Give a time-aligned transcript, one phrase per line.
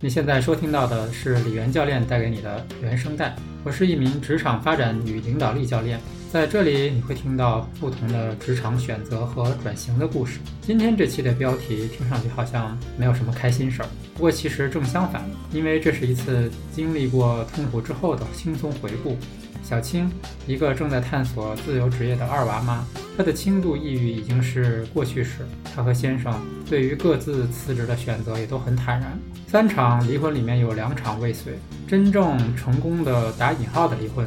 [0.00, 3.34] 你现在收听到的是李源教练带给你的原声带。
[3.64, 5.98] 我是一名职场发展与领导力教练，
[6.30, 10.38] 在这里你会听到不同的职场选择和转型的故事。
[10.62, 19.18] 今天这期的标题听上去好像没有什么开心事儿，不过其实正相反，因为这是一次经历过痛苦之后的轻松回顾。
[19.62, 20.10] 小青，
[20.46, 22.84] 一个正在探索自由职业的二娃妈，
[23.16, 25.46] 她的轻度抑郁已经是过去式。
[25.74, 26.34] 她和先生
[26.68, 29.18] 对于各自辞职的选择也都很坦然。
[29.46, 31.54] 三场离婚里面有两场未遂，
[31.86, 34.26] 真正成功的打引号的离婚，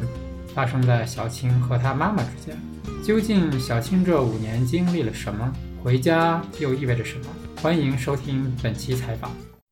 [0.54, 2.56] 发生在小青和她妈妈之间。
[3.04, 5.52] 究竟小青这五年经历了什么？
[5.82, 7.26] 回家又意味着什么？
[7.60, 9.30] 欢迎收听本期采访。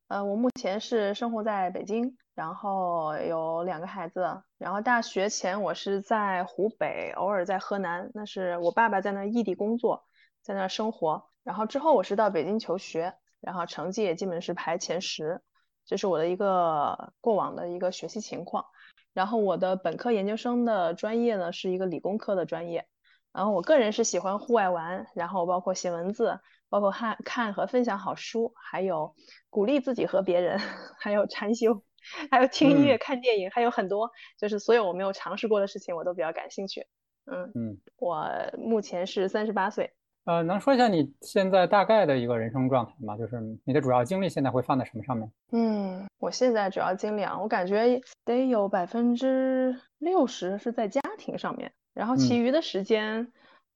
[0.09, 2.13] 呃，我目前是生活在北京。
[2.41, 10.07] 然后有两个孩子，然后大学前我是在湖北，偶尔在河南，那是我爸爸在那异地工作，
[10.41, 11.23] 在那生活。
[11.45, 15.43] 然后之后我是到北京求学，然后成绩也基本是排前十，
[15.85, 18.65] 这是我的一个过往的一个学习情况。
[19.13, 22.87] 然后我的本科研究生的专业呢是一个理工科的专业，
[23.35, 29.15] 然后我个人是喜欢户外玩，然后包括写文字，包括看看和分享好书，还有
[29.51, 30.59] 鼓励自己和别人，
[30.99, 31.83] 还有禅修。
[32.31, 36.87] 还有听音乐、看电影，还有很多，就是所有我没有尝试过的事情，我都比较感兴趣。
[37.27, 39.93] 嗯嗯，我目前是三十八岁。
[40.25, 43.17] 呃，能说一下你现在大概的一个人生状态吗？
[43.17, 45.31] 就是你的主要精力现在会放在什么上面？
[45.53, 53.33] 嗯，我现在主要精力啊，我感觉得有百分之六十是在家庭上面，然后其余的时间，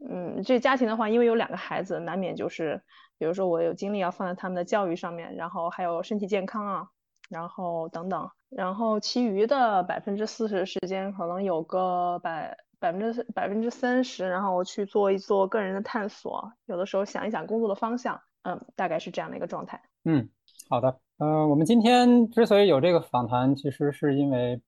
[0.07, 2.81] 嗯，这家庭的话，因为有两个孩子，难免就是，
[3.19, 6.89] 比如说我有精力要放在他们的教育上面，然后还有身体健康啊。
[7.35, 19.83] 然后等等，然后其余的百分之四十时间，可能有个百百分之百分之三十，然后去做一做个人的探索，有的时候想一想工作的方向，嗯，大概是这样的一个状态。
[20.05, 20.29] 嗯，
[20.71, 24.61] 好的，呃，我们今天之所以有这个访谈，其实是因为，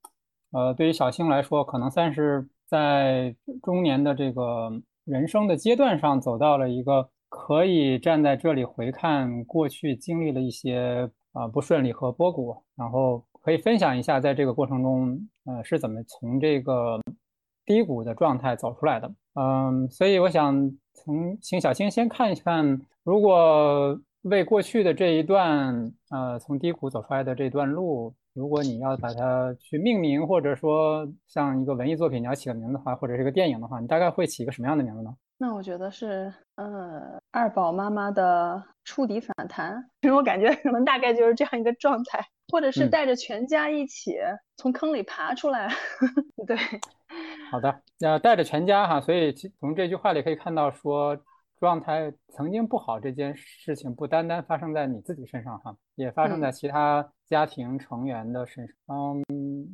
[0.50, 4.72] 呃，对于小青来说，可能算是在中年的这个
[5.04, 11.08] 人生的阶段上，走到了一个可以站在这里回看过去经历了一些。
[11.36, 16.98] 啊，不顺利和波谷，然后可以分享一下，在这个过程中，呃，是怎么从这个
[17.66, 19.12] 低谷的状态走出来的？
[19.34, 35.14] 嗯，所以我想从请小青先看一看，如果为过去的这一段，呃，从低谷走出来的这段路，如果你要把它去命名，或者说像一个文艺作品，你要起个名字的话，或者是一个电影的话，你大概会起一个什么样的名字呢？
[35.38, 42.20] 那我觉得是，呃，二宝妈妈的触底反弹，因为我感觉可能大概就是这样一个状态，
[42.52, 44.16] 或者是带着全家一起
[44.56, 45.68] 从坑里爬出来。
[46.46, 46.56] 对，
[47.50, 51.16] 好的，要带着全家哈，所以从这句话里可以看到说。
[51.58, 58.74] 状态曾经不好这件事情，不单单发生在你自己身上哈，也发生在其他家庭成员的身上。
[58.88, 59.24] 嗯，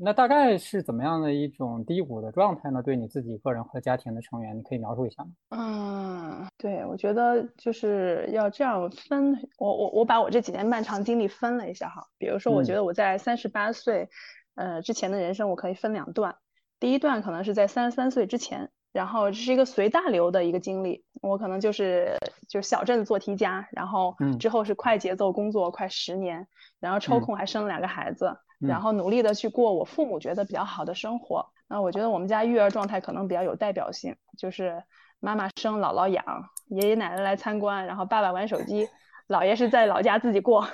[0.00, 2.82] 那大概是怎么样的一种低谷的状态呢？
[2.82, 5.30] 对你自己个人和家庭的成员，你可以描述一下吗？
[5.50, 9.36] 嗯，对，我觉得就是要这样分。
[9.58, 14.08] 我我我把我这几年漫长经历分了一下哈，比如说，我觉得我在三十八岁，
[14.54, 16.36] 呃之前的人生，我可以分两段。
[16.78, 18.70] 第一段可能是在三十三岁之前。
[18.92, 22.14] 然后这是一个随大流的一个经历，我可能就是
[22.46, 26.46] 就是小镇做题家，然后之后是快节奏工作快十年，
[26.78, 31.46] 然后抽空还生了两个孩子，然后努力的去过我父母觉得比较好的生活。
[31.68, 34.84] 那我觉得我们家育儿状态可能比较有代表性，就是
[35.20, 36.22] 妈妈生，姥姥养，
[36.68, 38.86] 爷爷奶奶来参观，然后爸爸玩手机，
[39.26, 40.68] 姥爷是在老家自己过。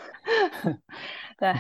[1.38, 1.54] 对，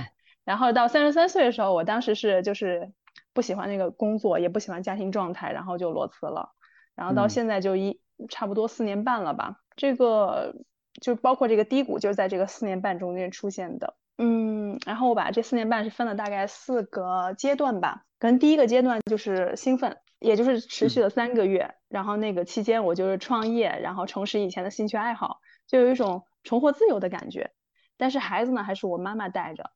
[0.44, 2.92] 然后到三十三岁的时候，我当时是就是。
[3.38, 6.50] 不喜欢那个工作，也不喜欢家庭状态，然后就裸辞了。
[6.96, 9.60] 然后到现在就一差不多四年半了吧。
[9.76, 10.56] 这个
[11.00, 13.94] 就包括这个低谷，就是在这个四年半中间出现的。
[14.16, 18.02] 嗯，然后我把这四年半是分了大概四个阶段吧。
[18.18, 21.76] 可能第一个阶段就是兴奋，也就是持续了三个月。
[21.88, 25.38] 然后那个期间我就是创业，然后重拾以前的兴趣爱好，
[25.68, 27.52] 就有一种重获自由的感觉。
[27.96, 29.70] 但是孩子呢，还是我妈妈带着。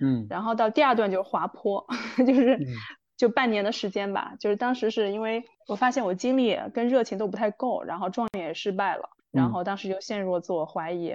[0.00, 1.86] 嗯，然后到第二段就是滑坡，
[2.26, 2.58] 就是。
[3.24, 11.06] 就半年的时间吧，就是当时是因为我发现我精力跟热情都不太够，然后创业也失败了，然后当时就陷入了自我怀疑，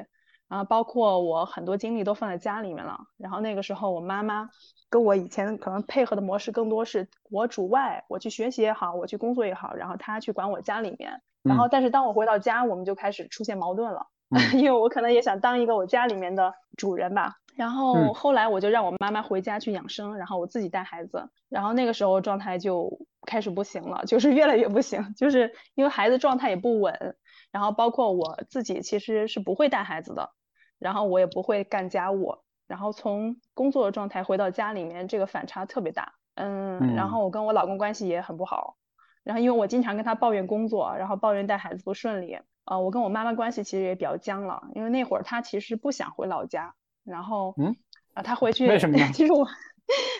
[0.48, 4.50] 然后包括我很多精力都放在家里面了，然后那个时候我妈妈
[4.90, 14.08] 跟我以前可能配合的模式更多是我主外，我去学习也好，我去工作也好，然后她去管我家里面，然后但是当我回到家，我们就开始出现矛盾了，
[14.58, 17.36] 因为我可能也想当一个我家里面的主人吧。
[17.60, 21.30] 然后后来我就让我妈妈回家去养生，然后我自己带孩子。
[21.50, 22.90] 然后那个时候状态就
[23.28, 27.18] 开始不行了， 就是越来越不行，就是因为孩子状态也不稳。
[27.52, 30.32] 然后包括我自己其实是不会带孩子的，
[30.78, 36.14] 然后我也不会干家务，然后从工作的状态回到家里面，这个反差特别大。
[36.36, 38.78] 嗯，然后我跟我老公关系也很不好，
[39.26, 42.40] 然后因为我经常跟他抱怨工作，然后抱怨带孩子不顺利。
[42.64, 46.76] 呃，我跟我妈妈关系其实也比较僵了，因为那会儿她其实不想回老家，
[47.10, 47.76] 然后嗯
[48.14, 49.06] 啊，他回去为什么呢？
[49.14, 49.48] 其实我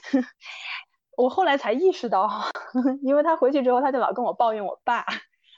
[1.16, 2.30] 我后来才意识到，
[3.04, 5.06] 因为他回去之后，他就老跟我抱怨我爸。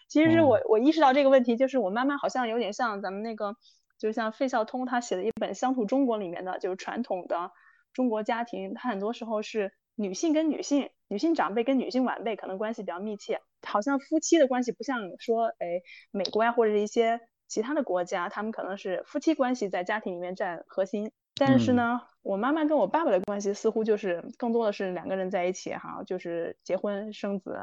[0.10, 3.56] 其实是我我意识到这个问题，就是我妈妈好像有点像咱们那个，
[3.98, 7.52] 就像费孝通他写的一本《乡土中国》里面的，就是传统的
[7.94, 15.82] 中国家庭，他很多时候是女性跟女性、女性长辈跟女性晚辈可能关系比较密切，好像夫妻的关系不像说，哎，
[16.12, 21.12] 美国呀或者是一些其他的国家，他们可能是夫妻关系在家庭里面占核心。
[21.48, 27.58] 但是呢，我妈妈跟我爸爸的关系似乎就是更多的是两个人在一起哈，就是结婚生子。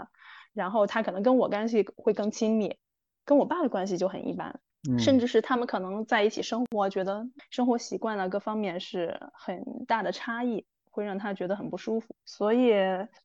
[0.55, 2.77] 然后他可能跟我关系会更亲密，
[3.25, 4.59] 跟我爸的关系就很一般，
[4.99, 12.17] 甚至是他们可能在一起生活，觉得生活习惯啊各方面是很大的差异，会让他觉得很不舒服。
[12.25, 12.73] 所以，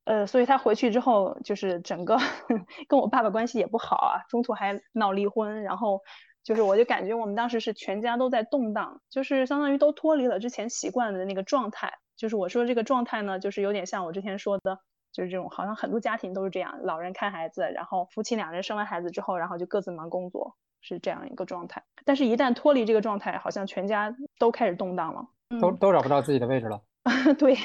[0.03, 2.17] 呃，所以他回去之后，就是整个
[2.88, 5.63] 跟我爸爸关系也不好啊，中途还闹离婚。
[5.63, 6.01] 然后，
[6.44, 11.94] 就是我就感觉我们当时是全家都在动荡，就是相当于都脱离了之前习惯的那个状态。
[12.16, 14.80] 就是我说这个状态呢，就是有点像我之前说的。
[15.13, 21.84] 就是这种，好像很多家庭都是这样，老人看孩子，然后夫妻两人生完孩子之后，然后就各自忙工作，是这样一个状态。
[22.04, 25.28] 但是，一旦脱离这个状态，好像全家都开始动荡了，
[25.62, 26.81] 都都找不到自己的位置了。
[27.38, 27.56] 对，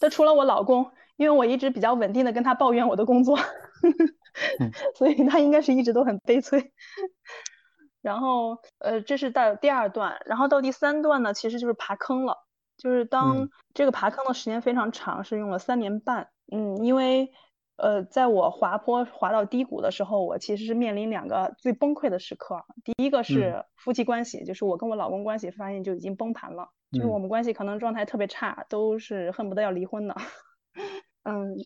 [0.00, 3.38] 那除了我老公，因为我一直比较稳定的跟他抱怨我的工作，
[4.94, 6.60] 所以他应该是一直都很悲催。
[8.08, 12.38] 然后，呃，这是到第二段，然后到第三段呢，其实就是爬坑了。
[12.78, 16.30] 就是当这个爬坑的时间非常长，是用了三年半。
[16.50, 17.30] 嗯，因为
[17.76, 22.64] 呃，在我滑坡滑到低谷的时候，我其实是面临两个最崩溃的时刻。
[22.84, 30.14] 第一个是夫妻关系，就是我跟我老公关系发现就已经崩盘了，就是我们关系可能状态特别差，都是恨不得要离婚的。
[31.24, 31.56] 嗯，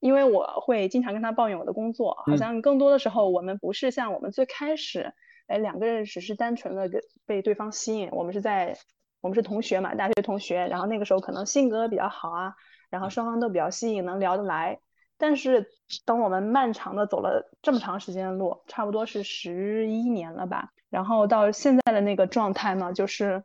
[0.00, 5.12] 因为我会经常跟他抱怨我的工作，好像更多的时候我们不是像我们最开始，
[5.46, 6.88] 哎，两个人只是单纯的
[7.26, 8.76] 被对方吸引，我们是在。
[9.20, 12.52] 我们是同学嘛，大学同学，然后那个时候可能性格比较好啊，
[12.90, 14.78] 然后双方都比较吸引，能聊得来。
[15.16, 15.66] 但是
[16.04, 23.42] 等我们漫长的走了这么长时间的路，差不多是十一年了吧，然后到现在的那个状态呢，就是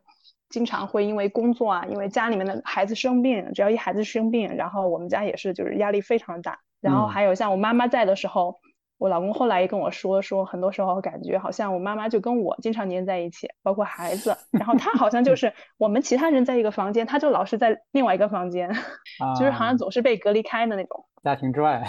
[0.50, 6.58] 经常会因为工作啊，因为家里面的孩子生病，只要一孩子生病，然后我们家也是就是压力非常大。
[6.82, 8.60] 然后还有像我妈妈在的时候。
[9.00, 18.68] 我老公后来也跟我说，说很多时候感觉好像我妈妈就跟我经常黏在一起，包括孩子，然后他好像就 是我们其他人在一个房间，他就老是在另外一个房间，
[19.38, 21.06] 就是好像总是被隔离开的那种。
[21.24, 21.82] 家庭之外。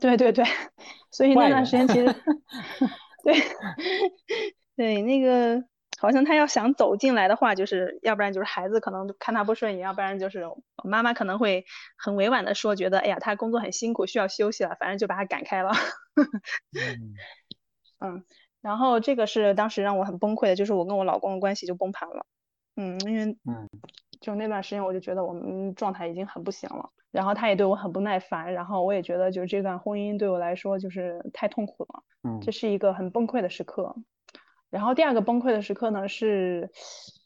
[0.00, 0.44] 对对对，
[1.12, 2.06] 所以那段时间其实，
[3.22, 3.34] 对
[4.76, 5.62] 对那个。
[6.00, 10.44] 好像他要想走进来的话，就是要不然就是孩子可能看他不顺眼，要不然就是
[10.84, 11.64] 妈妈可能会
[11.96, 15.72] 很委婉的说，觉得哎呀他工作很辛苦，需要休息了，反正就把他赶开了。
[18.00, 18.24] 嗯，
[18.60, 22.24] 然后这个是当时让我很崩溃的，就是我跟我老公的关系就崩盘了。
[22.76, 23.68] 嗯，因为嗯，
[24.20, 32.04] 就那段时间我就觉得我们状态已经很不行了，然后他也对我很不耐烦，然后我也觉得就是这段婚姻对我来说就是太痛苦了。
[32.22, 33.96] 嗯，这是一个很崩溃的时刻。
[34.70, 36.70] 然后第二个崩溃的时刻呢，是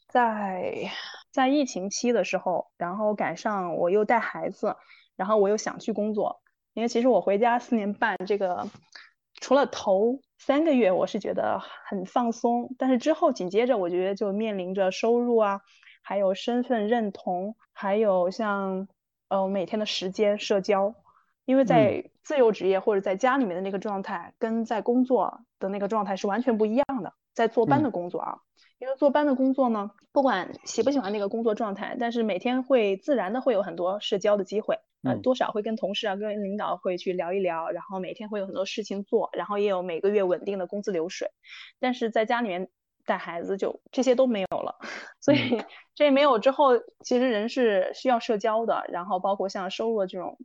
[0.07, 0.91] 在
[1.31, 4.75] 在疫情期的时候，然后赶上我又带孩子，
[5.15, 6.41] 然后我又想去工作，
[6.73, 8.69] 因为其实我回家四年半，这个
[9.41, 15.61] 除了头三个月我是觉得很放松，但是之后紧接着我觉得就面临着收入啊，
[16.01, 18.87] 还有身份认同，还有像
[19.27, 20.95] 呃每天的时间社交，
[21.45, 27.13] 因为在自由职业或者在家里面的那个状态，跟在工作的那个状态是完全不一样的。
[27.33, 28.37] 在坐班的工作啊，
[28.79, 41.29] 因为坐班的工作呢，不管喜不喜欢那个工作状态，但是每天会自然的会有很多社交的机会，呃，多少会跟同事啊、跟领导会去聊一聊，然后每天会有很多事情做，然后也有每个月稳定的工资流水。
[41.79, 42.69] 但是在家里面
[43.05, 44.77] 带孩子就这些都没有了，
[45.19, 45.37] 所以
[45.95, 50.37] 这没有之后，其实人是需要社交的，然后包括像收入的这种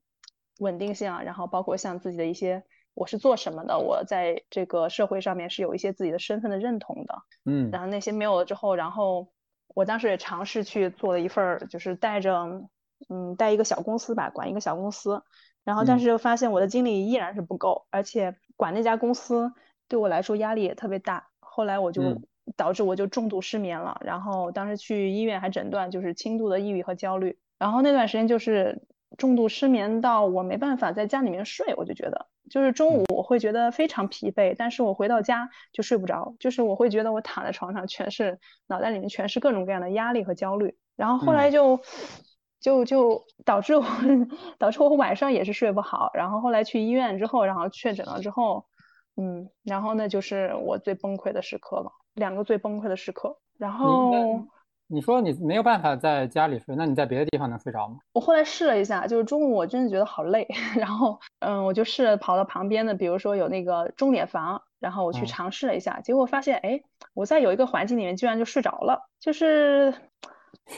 [0.58, 2.64] 稳定性啊，然后包括像自己的一些。
[2.98, 3.78] 我是做什么的？
[3.78, 9.28] 我在这个社会上面是有一些自己的身份的认同的，嗯，然后那些没有了之后，然后
[9.72, 12.68] 我当时也尝试去做了一份儿，就是带着，
[13.08, 15.22] 嗯，带一个小公司吧，管一个小公司，
[15.62, 19.52] 然后但是发现我的精力依然是不够，而且管那家公司
[19.86, 22.20] 对我来说压力也特别大，后来我就
[22.56, 28.82] 导致我就重度失眠了，然后当时去医院还诊断就是轻度的抑郁和焦虑，然后那段时间就是
[29.16, 32.26] 重度失眠到我没办法在家里面睡，我就觉得。
[32.50, 41.80] 就是中午我会觉得非常疲惫，但是我回到家就睡不着，就是我会觉得我躺在床上全是脑袋里面全是各种各样的压力和焦虑，然后后来就
[42.60, 43.84] 就就导致我
[44.58, 48.64] 导致我晚上也是睡不好，然后后来去医院之后，然后确诊了之后，
[49.16, 54.44] 嗯，然后那就是我最崩溃的时刻了，两个最崩溃的时刻，然后。
[54.90, 57.98] 你说你没有办法在家里睡，那你在别的地方能睡着吗？
[58.14, 66.80] 我后来试了一下，就是中午我真的觉得好累， 然后嗯，我就试着跑到旁边的，比如说有那个钟点房，然后我去尝试了一下，结果发现哎，
[67.12, 69.94] 我在有一个环境里面居然就睡着了，就是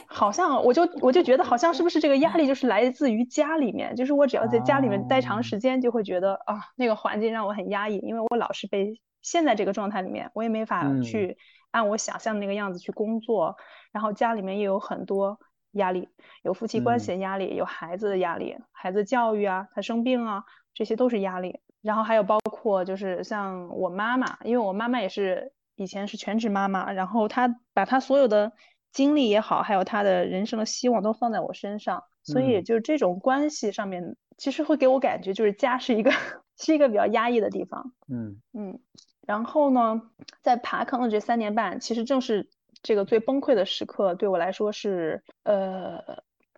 [0.07, 11.37] 好像我就我就觉得好像是不是这个压力就是来自于家里面，就是我只要在家里面待长时间，就会觉得啊那个环境让我很压抑，因为我老是被陷在这个状态里面，我也没法去
[11.71, 13.55] 按我想象的那个样子去工作。
[13.91, 15.37] 然后家里面也有很多
[15.71, 16.07] 压力，
[16.43, 21.59] 有夫妻关系的压力，有孩子的压力，孩子教育啊，他生病啊，这些都是压力。
[21.81, 28.53] 然后还有包括就是像我妈妈，因为我妈妈也是以前是全职妈妈，然后她把她所有的
[28.93, 36.11] 精力也好，还有她的人生的希望都放在我身上，所以就是这种关系上面，其实会给我感觉就是家是一个
[36.55, 37.91] 是一个比较压抑的地方。
[38.07, 38.79] 嗯嗯，
[39.25, 40.01] 然后呢，
[40.41, 42.49] 在爬坑的这三年半，其实正是。
[42.83, 46.01] 这个最崩溃的时刻对我来说是呃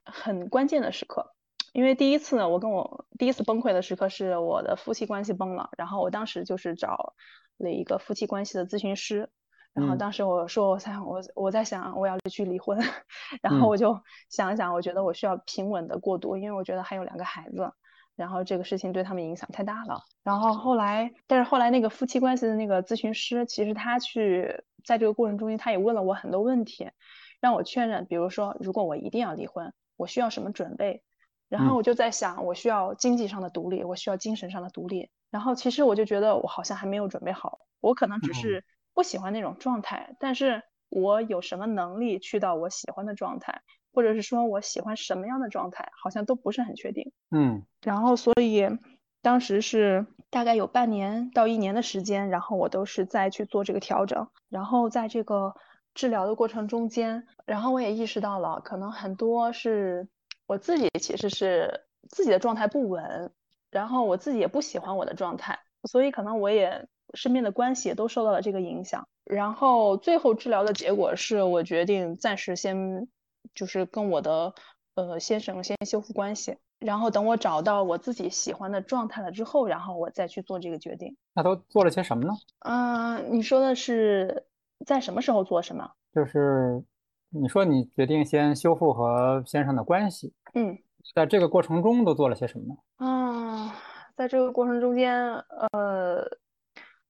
[0.06, 1.34] 很关键的时刻，
[1.74, 7.14] 因为第一次呢，我跟我第一次崩溃的时刻是我的夫妻关系崩了，然后我当时就是找
[7.58, 9.30] 了一个夫妻关系的咨询师，
[9.74, 12.80] 然后当时我说我在我我在想我要去离婚，
[13.44, 17.70] 然后我就想一想，我觉得我需要平稳的过渡，因为我觉得还有两个孩子，
[18.16, 24.64] 然后这个事情对他们影响太大了，然后后来，但是后来那个夫妻关系的那个咨询师，其实他去。
[24.86, 26.92] 在这个过程中间，他也问了我很多问题，
[27.40, 31.04] 让我确认，比如说，如果我一定要离婚，我需要什么准备？
[31.48, 35.10] 然后我就在想，我需要经济上的独立，我需要精神上的独立。
[35.32, 43.62] 然后其实我就觉得我好像还没有准备好，我可能只是不喜欢那种状态，但是我有什么能力去到我喜欢的状态，
[43.94, 47.12] 或者是说我喜欢什么样的状态，好像都不是很确定。
[47.32, 48.68] 嗯，然后所以。
[49.24, 55.56] 当时是大概有半年到一年的时间，然后我都是在去做这个调整，然后在这个
[55.94, 60.10] 治疗的过程中间，然后我也意识到了，可能很多是
[60.46, 63.32] 我自己其实是自己的状态不稳，
[63.72, 73.08] 然后我自己也不喜欢我的状态，所以可能我也身边的关系也都受到了这个影响，然后最后治疗的结果是我决定暂时先
[73.56, 74.54] 就是跟我的
[74.96, 76.58] 呃先生先修复关系。
[76.80, 81.16] 然后等我找到我自己喜欢的状态了之后，然后我再去做这个决定。
[81.34, 82.34] 那都做了些什么呢？
[82.60, 84.46] 嗯，你说的是
[84.86, 85.90] 在什么时候做什么？
[86.14, 86.84] 就是
[87.30, 90.34] 你说你决定先修复和先生的关系。
[90.56, 90.78] 嗯，
[91.16, 92.76] 在这个过程中都做了些什么呢？
[92.98, 93.72] 嗯，
[94.18, 95.18] 在这个过程中间，
[95.72, 96.22] 呃，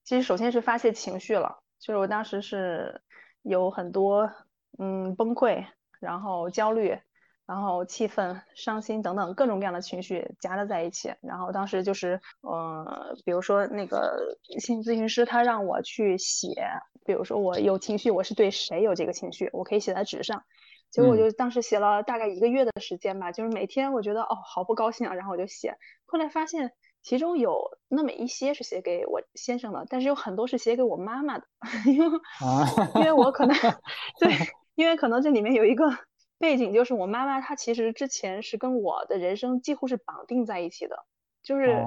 [0.03, 3.01] 其实首先是发泄情绪了，就是我当时是
[3.41, 4.31] 有很多
[4.77, 5.65] 嗯崩溃，
[6.03, 6.99] 然后焦虑。
[7.45, 16.53] 然后气愤、伤心等等各种各样的情绪夹杂在一起，然后当时就是，呃，比如说那个心理咨询师他让我去写，
[17.05, 20.41] 比如说我有情绪，我是对谁有这个情绪，我可以写在纸上。
[20.89, 25.75] 结果我就当时写了大概一个月的时间吧，就是每天我觉得哦好不高兴啊，然后我就写。
[26.05, 31.45] 后来发现其中有那么一些是写给我先生的，但是有很多是写给我妈妈的，
[31.85, 32.19] 因为
[32.95, 33.53] 因为我可能
[34.17, 34.31] 对，
[34.75, 35.89] 因为可能这里面有一个。
[36.39, 41.05] 背景就是我妈妈，她其实之前是跟我的人生几乎是绑定在一起的，
[41.41, 41.85] 就是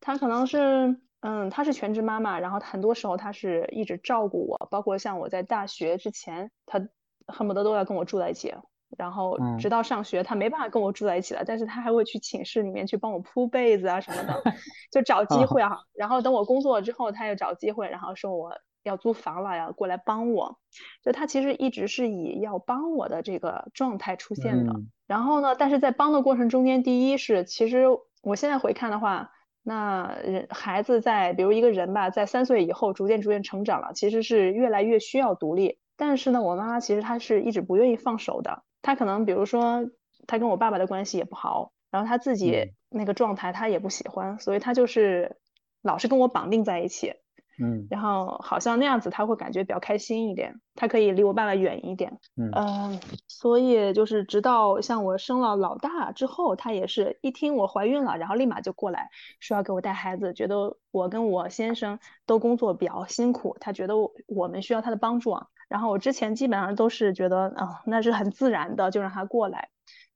[0.00, 6.80] 她可能是，嗯，她是全职妈妈，然后很多时候她是一直照顾我，包括像我在大学之前，她
[7.26, 8.54] 恨不得都要跟我住在一起，
[8.96, 14.42] 然后直到上学，她没办法跟我住在一起了，但是她还会去寝室里面去帮我铺被子啊什么的，
[14.90, 18.56] 就找机会啊，然后等我工作之后，她又找机会，然后说我。
[18.82, 20.58] 要租房了，要过来帮我，
[21.02, 24.74] 就他其实一直是以要帮我的这个状态出现的。
[25.06, 27.84] 然后呢，但是在帮的过程中间，第一是其实
[28.22, 29.32] 我现在回看的话，
[29.62, 35.78] 那人孩子在比如一个人吧，在三岁以后逐渐逐渐成长了，其实是越来越需要独立。
[35.96, 38.62] 但是呢，我妈妈其实她是一直不愿意放手的。
[38.80, 39.90] 她可能比如说
[40.26, 45.36] 她跟我爸爸的关系也不好，然后她自己那个状态她也不喜欢，所以她就是
[45.82, 47.14] 老是跟我绑定在一起。
[47.60, 52.18] 嗯，然后好像那样子他会感觉比较开心一点，他可以离我爸爸远一点。
[52.36, 52.98] 嗯，
[53.28, 63.94] 所以就是直到像我生了老大之后，他也是一听我怀孕了，然后立马就过来说要给我带孩子，觉得我跟我先生都工作比较辛苦，他觉得
[64.26, 65.46] 我们需要他的帮助啊。
[65.68, 69.68] 然后我之前基本上都是觉得，啊，那是很自然的，就让他过来。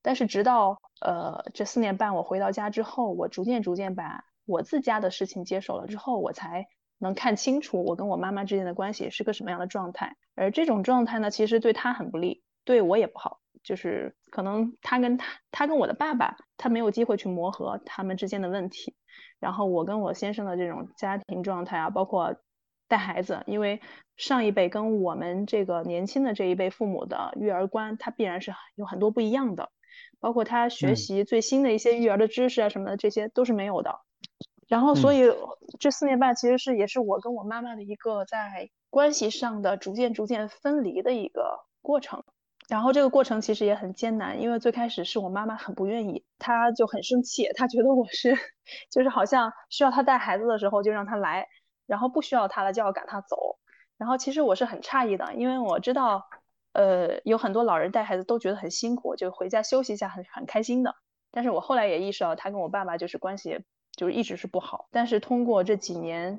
[0.03, 6.67] 但是直到呃这四年半我回到家之后，我逐渐逐渐把我自家的事情接手了之后，我才。
[6.99, 13.41] 能看清楚我跟我妈妈之间的关系是个什么样的状态，而这种状态呢，其实对她很不利，对我也不好。
[13.63, 18.95] 就是可能他跟他他跟我的爸爸，他没有机会去磨合他们之间的问题。
[19.41, 22.37] 然后我跟我先生的这种家庭状态啊，包括
[22.89, 23.81] 带孩子，因为
[24.19, 29.71] 上一辈跟我们这个年轻的这一辈父母的育儿观，他必然是有很多不一样的。
[30.21, 34.01] 包括他学习最新的一些育儿的知识啊什么的，这些都是没有的。
[34.69, 35.25] 然后，所以
[35.79, 42.25] 这四年半其实是也是我跟我妈妈的一个在关系上的逐渐逐渐分离的一个过程。
[42.67, 48.35] 然后这个过程其实也很艰难，因为最开始是我妈妈很不愿意，她就很生气，她觉得我是
[48.91, 51.47] 就是好像需要她带孩子的时候就让她来，
[51.87, 53.59] 然后不需要她了就要赶她走。
[53.99, 56.25] 然后其实我是很诧异的，因为我知道，
[56.73, 60.95] 呃，有很多老人带孩子都觉得很辛苦，就回家休息一下很很开心的。
[61.31, 63.63] 但是我后来也意识到，她跟我爸爸就是关系
[63.97, 64.89] 就是一直是不好。
[64.91, 66.39] 但是通过这几年，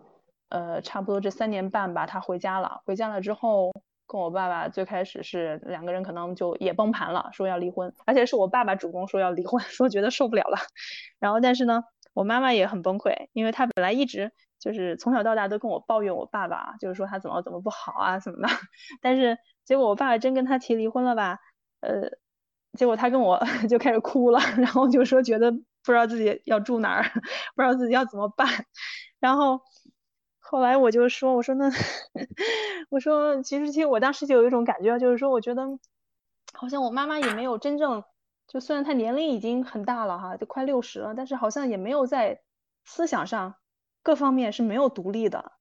[0.49, 3.71] 呃，差不多这三年半吧，他回家了，回家了之后。
[4.07, 10.59] 跟我爸爸最开始是两个人可能就也崩盘了，说要离婚，而且是我爸爸主动说要离婚， 说觉得受不了了。
[11.17, 11.83] 然后但是呢，
[12.13, 18.47] 我妈妈也很崩溃，因为她本来一直就是从小到大都跟我抱怨我爸爸，就是说他怎么怎么不好啊什么的。
[19.01, 21.39] 但是结果我爸爸真跟他提离婚了吧，
[21.79, 22.07] 呃，
[22.77, 25.51] 结果他跟我 就开始哭了，然后就说觉得
[25.85, 27.03] 不知道自己要住哪儿，
[27.55, 28.47] 不知道自己要怎么办，
[29.19, 29.61] 然后。
[30.47, 31.71] 后来我就说，我说那，
[32.91, 35.63] 我说其实其实我当时就有一种感觉，就是说我觉得
[36.53, 38.03] 好像我妈妈也没有真正，
[38.47, 42.41] 就虽然她年龄已经很大了哈，就快六十了，但是好像也没有在
[42.85, 43.55] 思想上
[44.03, 45.51] 各方面是没有独立的，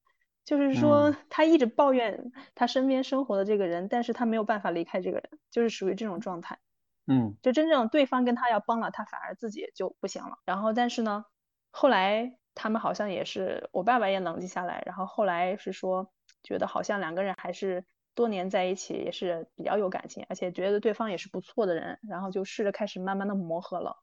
[0.45, 6.59] 就是说她一直抱怨她身边生活的这个人，但是她没有办法离开这个人，就是属于这种状态。
[7.07, 10.39] 嗯，就真正对方跟他要帮了，他反而自己就不行了。
[10.45, 11.25] 然后但是呢，
[11.71, 12.37] 后来。
[12.57, 16.09] 他们好像也是，我爸爸也冷静下来，然后后来是说，
[16.41, 23.97] 觉得好像两个人还是多年在一起，也是比较有感情，而且觉得对方也是不错的人，然后就试着开始慢慢的磨合了，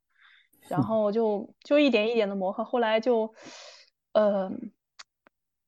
[0.69, 3.33] 然后就就一点一点的磨合，后来就，
[4.13, 4.53] 呃，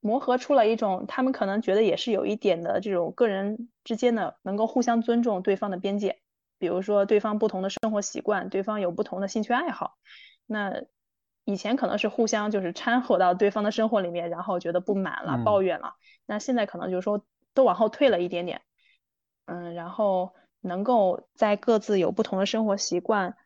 [0.01, 6.21] 磨合出了一种，他们可能觉得也是有一点的这种个人之间的能够互相尊重对方的边界，
[6.65, 9.99] 比如说对方不同的生活习惯，对方有不同的兴趣爱好，
[10.47, 10.85] 那。
[11.47, 15.93] 以前可能是互相就是掺和到对方的生活里面，然后觉得不满了、抱怨了。
[16.25, 17.23] 那现在可能就是说
[17.53, 18.63] 都往后退了一点点，
[19.45, 23.37] 嗯，然后能够在各自有不同的生活习惯、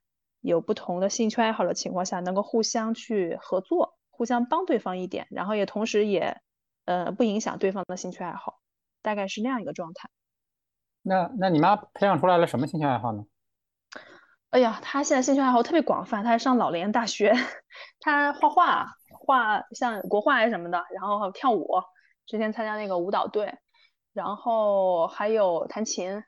[0.41, 6.41] 有不同的兴趣爱好的情况下，能够互相去合作，互相帮对方一点，然后也同时也
[6.85, 8.61] 呃不影响对方的兴趣爱好，
[9.03, 10.09] 大概是那样一个状态。
[11.09, 13.25] 那那你妈培养出来了什么兴趣爱好呢？
[14.51, 17.33] 哎呀，他现在兴趣爱好特别广泛，他还上老年大学，
[18.01, 21.69] 他画画，画像国画什么的，然后跳舞，
[22.27, 23.59] 之前参加那个舞蹈队，
[24.13, 26.23] 然后还有弹琴，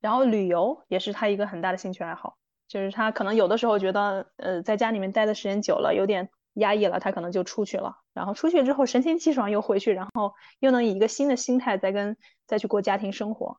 [0.00, 2.36] 然后旅游也是他一个很大的兴趣爱好。
[2.66, 13.58] 就是他可能有的时候觉得，呃，在家里面待的时间久了，有点压抑了，他可能就出去了，然后出去之后神清气爽又回去，然后又能以一个新的心态再跟再去过家庭生活。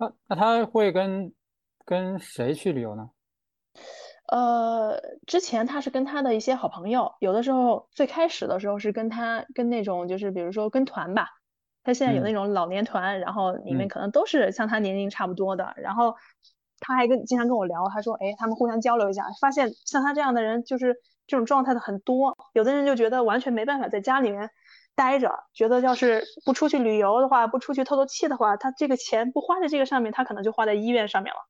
[0.00, 1.32] 他那他会跟。
[1.86, 3.10] 跟谁去旅游呢？
[4.28, 11.26] 呃，之前他是跟他的一些好朋友，有的时候最开始的时候是跟他跟那种就是比如说跟团吧，
[11.82, 16.14] 他现在有那种老年团，然后里面可能都是像他年龄差不多的，然后
[16.78, 20.94] 他还跟经常跟我聊，他说，哎，他们互相交流一下，发现像他这样的人就是
[21.26, 24.48] 这种状态的很多，有的人就觉得完全没办法在家里面
[24.94, 31.40] 待着，觉得要是不出去旅游的话，不出去透透气的话，他这个钱不花在这个上面，他可能就花在医院上面了。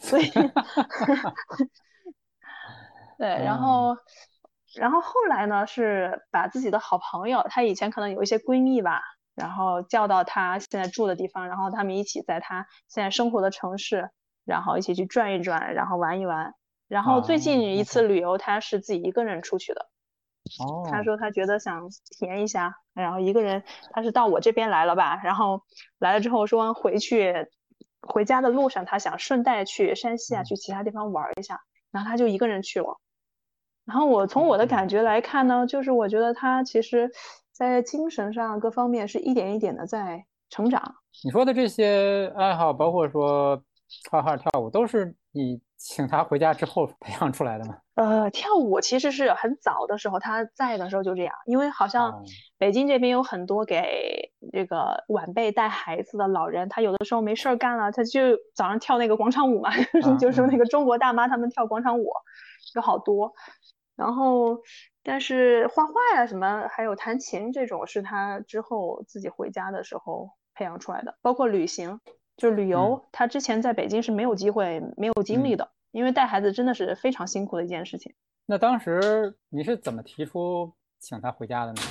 [0.00, 0.30] 所以，
[3.18, 3.96] 对，然后，
[4.76, 9.02] 然后后来呢，是把自己的好朋友，她以前可能有一些闺蜜吧，
[9.34, 14.10] 然后叫到她现在住的地方，然后他们一起在她现在生活的城市，
[14.44, 16.54] 然后一起去转一转，然后玩一玩。
[16.86, 19.88] 然后最近一次旅游，她是自己一个人出去的。
[20.60, 20.88] 哦。
[20.90, 25.62] 她说他觉得想体验一下，然后一个人，他是到我这边来了吧，然后
[25.98, 27.46] 来了之后说回去。
[28.00, 32.96] 回家的路上，他想顺带去山西啊，去其他地方玩一下，然后他就一个人去了。
[33.84, 37.10] 然后我从我的感觉来看呢，就是我觉得他其实，
[37.52, 40.94] 在精神上各方面是一点一点的在成长。
[41.24, 43.60] 你说的这些爱好，包括说
[44.10, 45.60] 画画、跳舞，都是你。
[45.80, 47.78] 请他回家之后培养出来的吗？
[47.98, 52.22] 呃，跳舞其实是很早的时候他在的时候就这样，因为好像
[52.56, 58.20] 北京这边有很多给这个晚辈带孩子的老人，他有的时候没事儿干了，他就
[58.54, 59.70] 早上跳那个广场舞嘛，
[60.20, 62.08] 就是那个中国大妈他们跳广场舞，
[62.76, 63.34] 有好多。
[63.96, 64.58] 然后，
[65.02, 71.98] 但是画画呀什么，还有弹琴这种，是他之后自己回家的时候培养出来的，包括旅行。
[72.36, 78.14] 就是旅游，他之前在北京是没有机会、没有精力的，因为带孩子真的是非常辛苦的一件事情。
[78.46, 81.82] 那当时你是怎么提出请他回家的呢？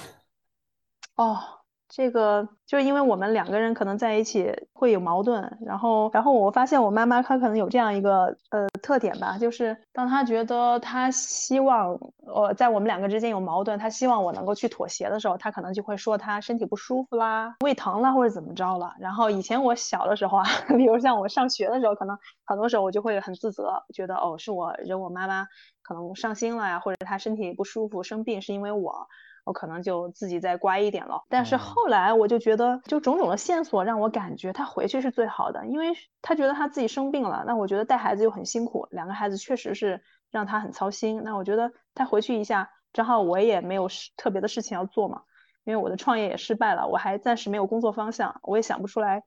[1.16, 1.60] 哦。
[1.90, 18.94] 这个就是因为我们两个人可能在一起会有矛盾，然后，然后我发现我妈妈她可能有这样一个呃特点吧，就是当她觉得她希望我在我们两个之间有矛盾，她希望我能够去妥协的时候，她可能就会说她身体不舒服啦、胃疼啦或者怎么着了。
[19.00, 20.44] 然后以前我小的时候啊，
[20.76, 25.48] 比如像我上学的时候，可能很多时候我就会很自责，觉得哦是我惹我妈妈
[25.84, 29.08] 可能伤心了呀，或者她身体不舒服生病是因为我。
[29.48, 41.22] 我可能就自己再乖一点了，但是后来我就觉得，就种种的线索让我感觉他回去是最好的，因为他觉得他自己生病了，那我觉得带孩子又很辛苦，两个孩子确实是让他很操心。
[41.24, 45.22] 那我觉得他回去一下，正好我也没有特别的事情要做嘛，
[45.64, 49.24] 因为我的创业也失败了，我还暂时没有工作方向，我也想不出来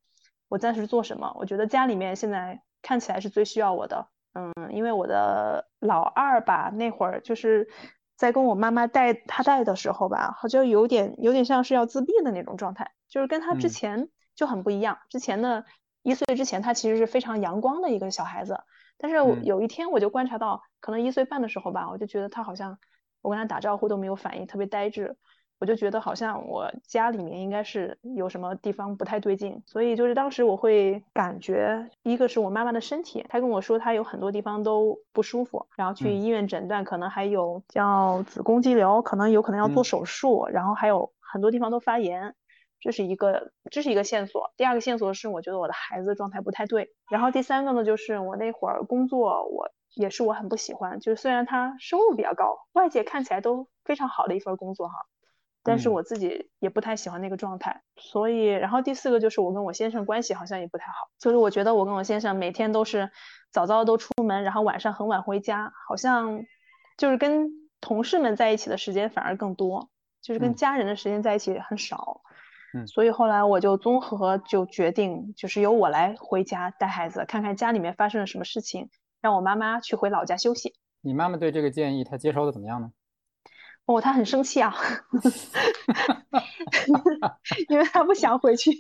[0.51, 1.33] 我暂时做什么。
[1.37, 7.71] 我觉得家里面现在看起来是最需要我的，嗯，因为我的老二吧，那会儿就是。
[8.21, 14.99] 在跟我妈妈带他带的时候吧，好像有点有点像是要自闭的那种状态，就是跟他之前就很不一样。
[15.09, 15.65] 之前呢
[16.03, 18.61] 一岁之前，他其实是非常阳光的一个小孩子，
[18.99, 22.79] 但是有一天我就观察到，可能一岁半的时候吧，我就觉得他好像
[23.23, 25.17] 我跟他打招呼都没有反应，特别呆滞。
[25.61, 42.35] 我就觉得好像我家里面应该是有什么地方不太对劲，所以就是当时我会感觉，一个是我妈妈的身体，她跟我说她有很多地方都不舒服，然后去医院诊断，可能还有叫子宫肌瘤，可能有可能要做手术，然后还有很多地方都发炎，
[42.81, 44.55] 这是一个这是一个线索。
[44.57, 54.95] 第二个线索是我觉得我的孩子状态不太对，然后第三个呢就是我那会儿工作我也是我很不喜欢，就是虽然他收入比较高，外界看起来都非常好的一份工作哈。
[55.63, 63.11] 但是我自己也不太喜欢那个状态，所以，然后第四个就是我跟我先生关系好像也不太好，就是我觉得我跟我先生每天都是
[63.53, 66.45] 早早都出门，然后晚上很晚回家，好像
[66.97, 69.91] 就是跟同事们在一起的时间反而更多，
[70.23, 72.23] 就是跟家人的时间在一起很少。
[72.73, 78.89] 嗯，所以后来我就综合就决定，就是由我来回家带孩子，看看家里面发生了什么事情，
[79.21, 80.75] 让我妈妈去回老家休息。
[81.01, 82.93] 你妈妈对这个建议她接收的怎么样呢？
[83.87, 84.73] 哦，他很生气啊，
[87.69, 88.71] 因为他不想回去。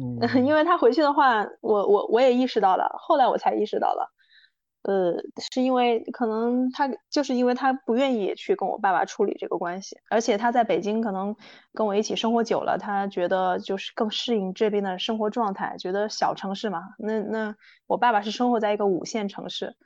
[0.00, 4.12] 嗯， 因为他回去的话，我我我也意识到了，后来我才意识到了，
[4.82, 5.14] 呃，
[5.52, 11.34] 是因为可能他就是因为他不愿意去跟我爸爸处理这个关系，而且他在北京可能
[11.72, 17.54] 跟我一起生活久了，他觉得就是更适应这边的生活状态，觉得小城市嘛，那那
[17.86, 19.76] 我爸爸是生活在一个五线城市。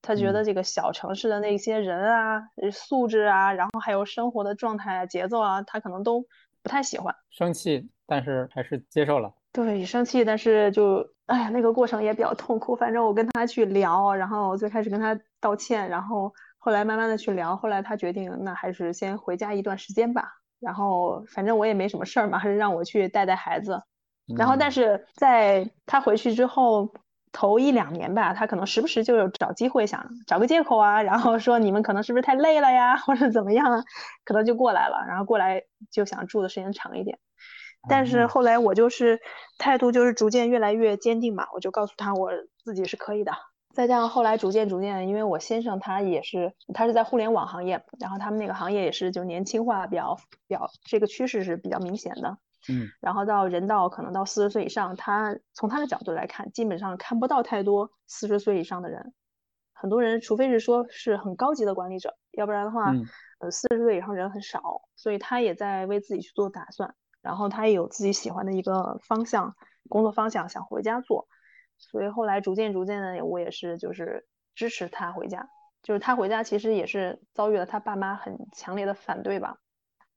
[0.00, 6.24] 他觉得这个小城市的那些人啊、素质啊，然后还有生活的状态啊、节奏啊，他可能都
[6.62, 7.14] 不太喜欢。
[7.30, 9.32] 生气，但是还是接受了。
[9.52, 12.76] 对，生气，但是就哎呀，那个过程也比较痛苦。
[12.76, 20.28] 反正我跟他去聊，然后最开始跟他道歉，然后后来慢慢的去聊，后来他决定那还是先回家一段时间吧。
[20.60, 23.82] 然后反正我也没什么事儿嘛，还是让我去带带孩子。
[24.36, 26.88] 然后但是在他回去之后。
[27.32, 33.84] 头一两年吧，他可能时不时就有找机会想找个借口啊，然后说你们可能是不是太累了呀，或者怎么样啊，
[34.24, 37.18] 可能就过来了，然后过来就想住的时间长一点。
[37.88, 39.20] 但是后来我就是
[39.56, 42.30] 态度就是逐渐越来越坚定嘛，我就告诉他我
[42.64, 43.32] 自己是可以的。
[43.72, 50.16] 再加上后来逐渐逐渐，因为我先生他也是他是在互联网行业，然后他们那个行业也是就年轻化比较
[50.48, 52.38] 比较这个趋势是比较明显的。
[52.68, 59.14] 嗯，然后到人到可能到四十岁以上，他从他的角度来看，基本上看不到太多四十岁以上的人。
[59.72, 62.92] 很多人，除非是说是很高级的管理者，要不然的话，
[63.38, 64.82] 呃，四十岁以上人很少。
[64.96, 69.54] 所以他也在为自己去做打算，然后他也有自己喜欢的一个方向，
[69.88, 71.28] 工作方向想回家做。
[71.78, 74.26] 所以后来逐渐逐渐的，我也是就是
[74.56, 75.48] 支持他回家。
[75.80, 79.58] 就是他回家其实也是遭遇了他爸妈很强烈的反对吧。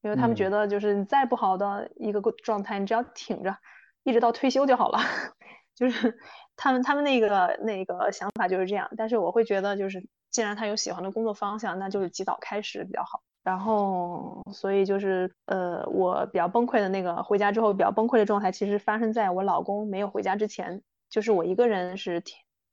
[0.02, 3.56] 因为他们觉得，就是你再不好的一个状态，你只要挺着，
[4.04, 5.00] 一直到退休就好了。
[5.76, 6.18] 就是
[6.56, 8.90] 他们他们那个那个想法就是这样。
[8.98, 13.22] 但是我会觉得，就是既然他有喜欢的工作方向，那就是及早开始比较好。
[13.44, 22.24] 然后，所以就是呃，我比较崩溃的那个回家之后比较崩溃的状态，其实发生在我老公没有回家之前，就是我一个人是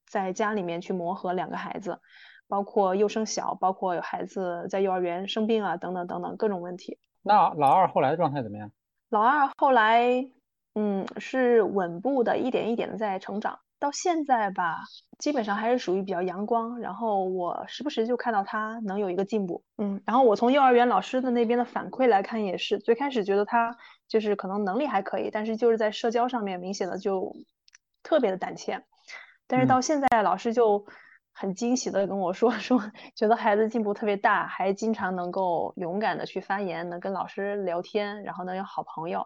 [0.06, 2.00] 在家里面去磨合两个孩子，
[2.48, 6.98] 包括幼升小，包括有孩子在幼儿园生病啊，等等等等各种问题。
[7.28, 8.70] 那老二后来的状态怎么样？
[9.10, 10.26] 老二后来，
[10.74, 13.58] 嗯，是稳步的，一点一点的在成长。
[13.78, 14.78] 到现在吧，
[15.18, 23.76] 基本上还是属于比较阳光，然后我时不时就看到他能有一个进步，嗯，然后我从幼儿园老师的那边的反馈来看，也是最开始觉得他
[24.08, 27.36] 就是可能能力还可以，但是就是在社交上面明显的就
[28.02, 28.82] 特别的胆怯，
[29.46, 30.86] 但是到现在老师就
[31.40, 32.82] 很惊喜的跟我说 说，
[33.14, 39.24] 觉得孩子进步特别大，还经常能够勇敢的去发言，能跟老师聊天，然后能有好朋友，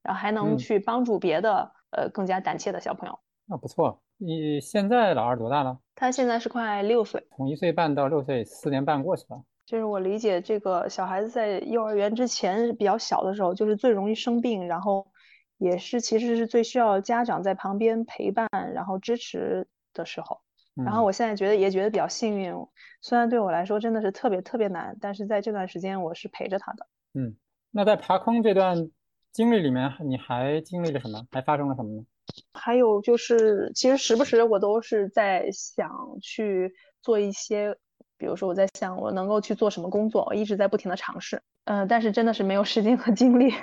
[0.00, 3.18] 然后还能去帮助别的呃更加胆怯的小朋友。
[3.46, 5.80] 那不错，你现在老二多大了？
[5.96, 9.42] 他现在是快六岁，从一岁半到六岁，四年半过去了。
[9.66, 15.08] 就是我理解，这个小孩子在幼儿园之前比较小的时候，就是最容易生病，然后
[15.56, 20.40] 也是其实是最需要家长在旁边陪伴，然后支持的时候。
[20.84, 22.54] 然后我现在觉得也觉得比较幸运，
[23.00, 26.86] 虽然对我来说真的是特别特别难，但是在这段时间我是陪着他的。
[27.14, 27.36] 嗯，
[27.70, 28.90] 那在爬坑这段
[29.32, 31.26] 经历里面，你还经历了什么？
[31.30, 32.04] 还发生了什么呢？
[32.52, 37.74] 还有就是，其实时不时我都是在想去做一些，
[38.18, 43.54] 比如说我在想我能够去做什么工作，我一直在不停的尝试，嗯，但是真的是没有时间和精力。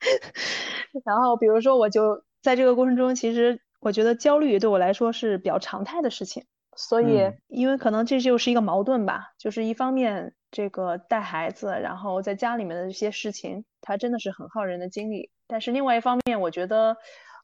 [1.04, 6.44] 然后比如说我就在这个过程中，其实我觉得焦虑对我来说是比较常态的事情，
[6.76, 16.96] 所以因为可能这就是一个矛盾吧，就是一方面这个带孩子，然后在家里面的这些事情，它真的是很耗人的精力，但是另外一方面，我觉得。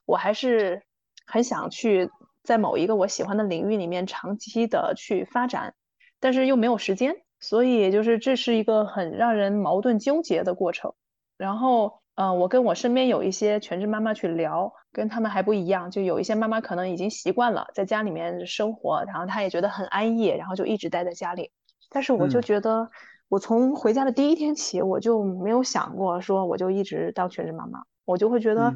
[0.07, 0.81] 我还是
[1.27, 2.09] 很想去
[2.43, 5.75] 在某一个我喜欢的领域里面长期的去发展，
[6.19, 10.95] 但是又没有时间，所以就是这是一个很让人矛盾纠结的过程。
[11.37, 21.51] 然后，呃，我跟我身边有一些全职妈妈去聊，跟他们还不一样，就有一些妈妈可能已经习惯了在家里面生活，然后她也觉得很安逸，然后就一直待在家里。
[21.89, 22.89] 但是我就觉得，
[23.29, 28.73] 我从回家的第一天起，我就没有想过说我就一直当全职妈妈，我就会觉得。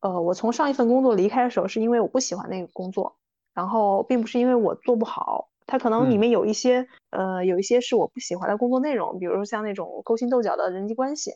[0.00, 3.16] 呃，我从上一份工作离开的时候，是因为我不喜欢那个工作，
[3.54, 11.32] 然后并不是因为我做不好，它可能里面有一些，呃，有一些是我不喜欢的工作内容，比如说像那种勾心斗角的人际关系。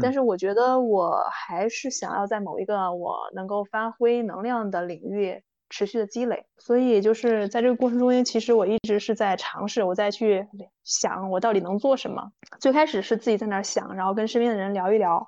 [0.00, 10.46] 但是我觉得我还是想要在某一个我能够发挥能量的领域持续的积累，所以就是在这个过程中间，其实我一直是在尝试，我在去
[10.84, 12.30] 想我到底能做什么。
[12.58, 15.26] 最开始是自己在那儿想，然后跟身边的人聊一聊。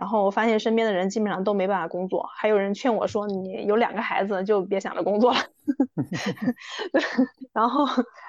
[0.00, 5.38] 然后我发现身边的人基本上都没办法工作，还有人劝我说：“你有两个孩子就别想着工作了。
[7.52, 7.84] ”然后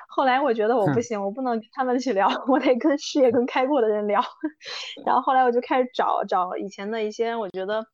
[0.10, 4.21] 后来我觉得我不行，我不能跟他们去聊，我得跟视野更开阔的人聊。
[5.07, 7.86] 然后后来我就开始找找以前的一些我觉得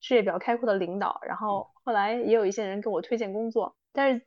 [0.00, 4.26] 视野比较开阔的领导，然后后来也有一些人给我推荐工作，但是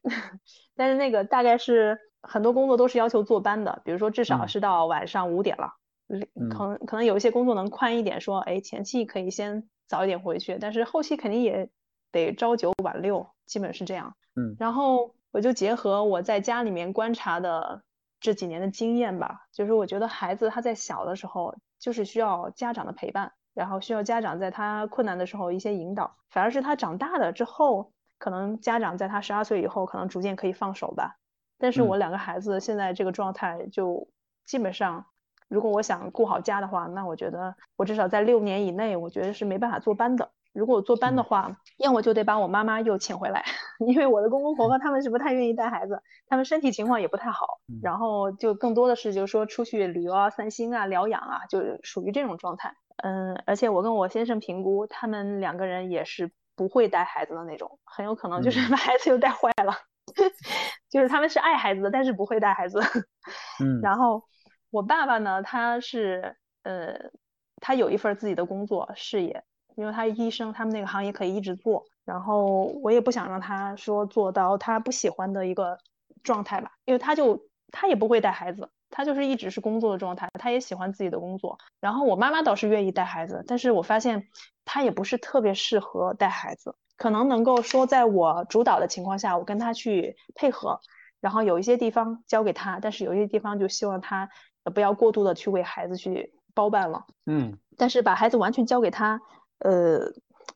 [0.76, 5.74] 但是那个大概是很多工作都是要求坐班的，比如说至少是到晚上五点了。
[6.50, 11.70] 可能可能有一些工作能宽一点，说哎前期可以先早一点回去，但是后期肯定也
[12.12, 14.16] 得朝九晚六，基本是这样。
[14.36, 17.84] 嗯，然后我就结合我在家里面观察的
[18.20, 31.18] 这几年的经验吧，就是我觉得孩子他在小的时候就是需要家长的陪伴，然后需要家长在他困难的时候一些引导，反而是他长大了之后，可能家长在他十二岁以后可能逐渐可以放手吧。
[31.60, 34.08] 但是我两个孩子现在这个状态就
[34.46, 35.06] 基本上。
[35.50, 40.30] 如果我想顾好家的话，那我觉得我至少在六年以内，我觉得是没办法坐班的。
[40.52, 43.44] 如果我坐班的话，要么就得把我妈妈又请回来，
[43.88, 47.60] 因为我的公公婆婆他们是不太愿意带孩子，他们身体情况也不太好。
[47.84, 52.74] 然后就更多的是就是说出去旅游啊、散心啊、疗养啊，就属于这种状态。
[52.98, 59.74] 嗯，而且我跟我先生评估，他们两个人也是不会带孩子的那种，很有可能就是把孩子又带坏了。
[60.90, 62.80] 就是他们是爱孩子的，但是不会带孩子。
[63.64, 64.22] 嗯，然后。
[64.72, 67.12] 我爸爸呢，他是呃，
[67.62, 69.44] 他有一份自己的工作事业，
[69.76, 71.86] 因为他医生，他们那个行业可以一直做。
[72.06, 75.78] 然后我也不想让他说做到他不喜欢的一个
[76.24, 77.40] 状态吧，因为他就
[77.72, 81.60] 他也不会带孩子，他就是一直是工作的状态，他也喜欢自己的工作。
[81.80, 84.28] 然后我妈妈倒是愿意带孩子，但是我发现
[84.66, 90.80] 他也不是特别适合带孩子，可能能够说在我主导的情况下，我跟他去配合，
[91.22, 94.30] 然后有一些地方交给他，但是有一些地方就希望他。
[94.74, 99.22] 不要过度的去为孩子去包办了，嗯，但是把孩子完全交给他，
[99.60, 100.00] 呃，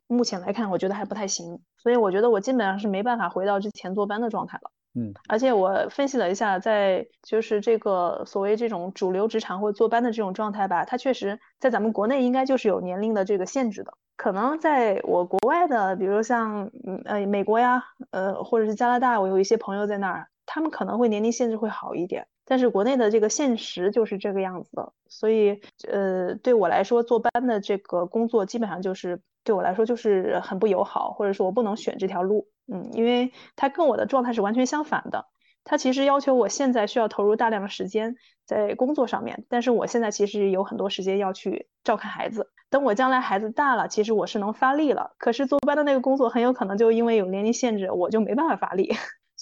[0.07, 16.69] 目前来看我觉得还不太行，所以我觉得我基本上是没办法回到之前坐班的状态了，嗯，而且我分析了一下，在就是这个所谓这种主流职场或坐班的这种状态吧，它确实在咱们国内应该就是有年龄的这个限制的，可能在我国外的，比如像
[17.05, 22.27] 呃美国呀，呃或者是加拿大，我有一些朋友在那儿，他们可能会年龄限制会好一点。
[22.45, 32.47] 但是国内的这个现实就是这个样子的，所以呃，对我来说坐班的这个工作基本上就是对我来说就是很不友好，或者说我不能选这条路。
[32.71, 35.25] 嗯，因为他跟我的状态是完全相反的。
[35.65, 42.49] 他其实要求我现在需要投入大量的时间在工作上面，但是我现在其实有很多时间要去照看孩子。
[42.69, 45.13] 等我将来孩子大了，其实我是能发力了。
[45.17, 48.93] 可是坐班的那个工作很有可能就因为有年龄限制，我就没办法发力。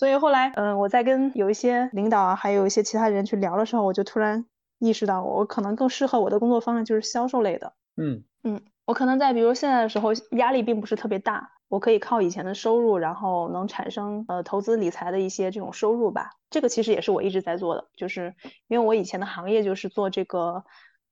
[0.01, 4.47] 所以后来，嗯，我在跟有一些领导啊，还有一些其他人去聊的时候，我就突然
[4.79, 7.73] 意识到，我可能更适合我的工作方向就是销售类的。
[7.97, 11.51] 嗯嗯，我可能在比如现在的时候压力并不是特别大。
[11.67, 16.31] 我可以靠以前的收入，然后能产生呃投资理财的一些这种收入吧。
[16.49, 18.33] 这个其实也是我一直在做的，就是
[18.69, 20.63] 因为我以前的行业就是做这个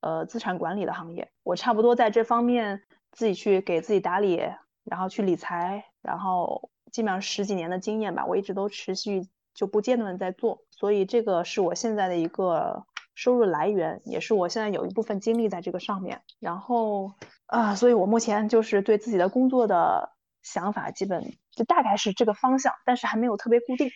[0.02, 4.42] 呃资产管理的行业，我差不多在这方面自己去给自己打理，
[4.84, 16.22] 然后去理财，然后基本上十几年的经验吧，我一直都持续就不间断在做，所以这个是我现在的一个收入来源，也是我现在有一部分精力在这个上面。
[16.40, 17.14] 然后
[17.46, 20.12] 啊，所以我目前就是对自己的工作的。
[20.42, 23.92] 想法基本就大概是这个方向，但是还没有特别固定，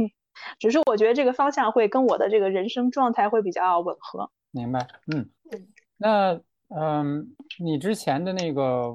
[0.60, 4.30] 只是我觉得这个方向会跟我的这个人生状态会比较吻合。
[4.50, 5.30] 明白，嗯，
[5.96, 8.94] 那嗯，你之前的那个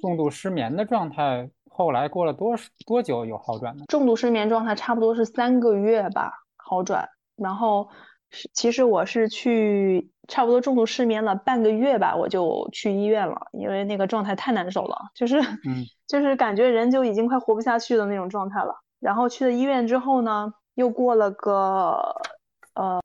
[0.00, 1.48] 重度失眠的状态，
[1.80, 2.54] 后来过了多
[2.86, 3.84] 多久有好转呢？
[3.88, 7.88] 重度失眠状态差不多是三个月吧，好转，然后。
[8.32, 18.72] 是，其实我是去差不多重度失眠了半个月吧，我就去医院了，因为那个状态太难受了，就是，嗯， 就是感觉人就已经快活不下去的那种状态了。
[19.00, 22.14] 然后去了医院之后呢，又过了个
[22.74, 23.00] 呃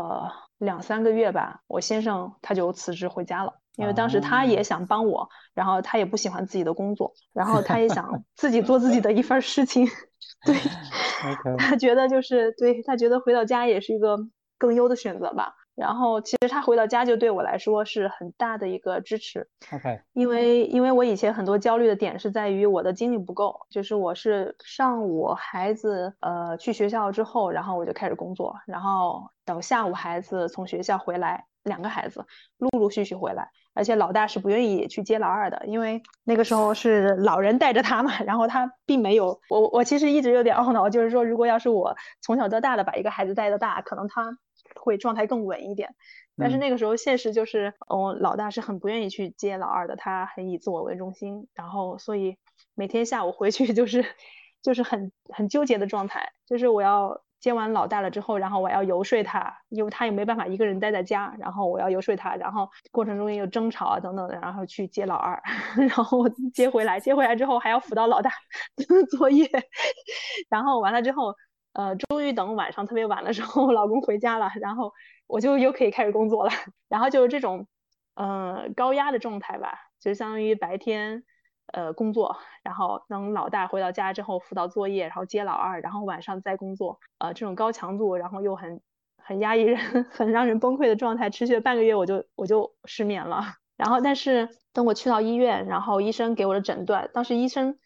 [0.59, 9.85] 两三个月吧，我先生他就辞职回家了，因为当时他也想帮我，然后他也不喜欢自己的工作，然后他也想 自己做自己的一份事情，
[10.45, 10.55] 对，
[11.57, 14.17] 他觉得就是对他觉得回到家也是一个。
[14.57, 15.53] 更优的选择吧。
[15.75, 19.49] 然后其实他回到家就对我来说是很大的一个支持。
[19.73, 32.25] OK，因为因为我以前很多焦虑的点是在于我的精力不够，就是我是上午孩子呃去学校之后，然后我就开始工作，然后等下午孩子从学校回来，两个孩子
[32.57, 44.37] 陆陆续续回来，而且老大是不愿意去接老二的，因为那个时候是老人带着他嘛，然后他并没有我我其实一直有点懊恼，就是说如果要是我从小到大的把一个孩子带到大，可能他。
[44.81, 45.95] 会状态更稳一点，
[46.37, 52.37] 但是那个时候现实就是，我老大是很不愿意去接老二的，他很以自我为中心，然后所以
[52.73, 54.03] 每天下午回去就是
[54.63, 65.39] 就是很很纠结的状态，就是我要接完老大了之后，然后我要游说他，因为他也没办法一个人待在家，然后我要游说他，然后过程中也有争吵啊等等的，然后去接老二，
[65.77, 68.31] 然后接回来，接回来之后还要辅导老大
[69.15, 69.47] 作业，
[70.49, 71.35] 然后完了之后。
[71.77, 74.93] 呃，终于等晚上特别晚的时候，我老公回家了，然后
[75.27, 76.51] 我就又可以开始工作了。
[76.87, 77.67] 然后就是这种，
[78.13, 81.25] 呃，高压的状态吧，就相当于白天，
[81.73, 88.81] 呃，工作，然后等老大回到家之后辅导作业，然后接老二，然后晚上再工作，呃，这种高强度，然后又很
[89.17, 89.77] 很压抑人，
[90.11, 93.41] 很让人崩溃的状态，持续了半个月，我就我就失眠了。
[93.77, 97.77] 然后，但是等我去到医院，然后医生给我的诊断，当时医生。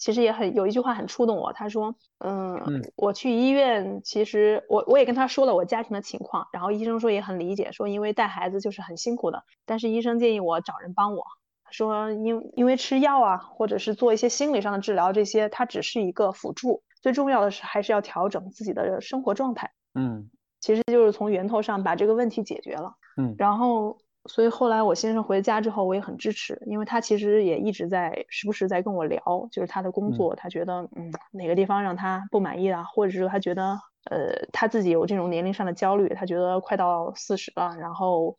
[0.00, 1.92] 其实也很有一句话很触动我，他说，
[2.24, 2.54] 嗯，
[2.94, 11.24] 我去医院，其实我我也跟他说了我家庭的情况，然后医生说也很理解，说因为带孩子就是很辛苦的，但是医生建议我找人帮我，
[11.70, 23.98] 说因因为吃药啊，或者是做一些心理上的治疗，这些它只是一个辅助，最重要的是还是要调整自己的生活状态，嗯，其实就是从源头上把这个问题解决了，嗯，然后。
[24.26, 38.36] 所以后来我先生回家之后，我也很支持，因为他其实也一直在时不时在跟我聊，就是他的工作，他觉得嗯哪个地方让他不满意啊，或者是他觉得呃他自己有这种年龄上的焦虑，他觉得快到四十了，然后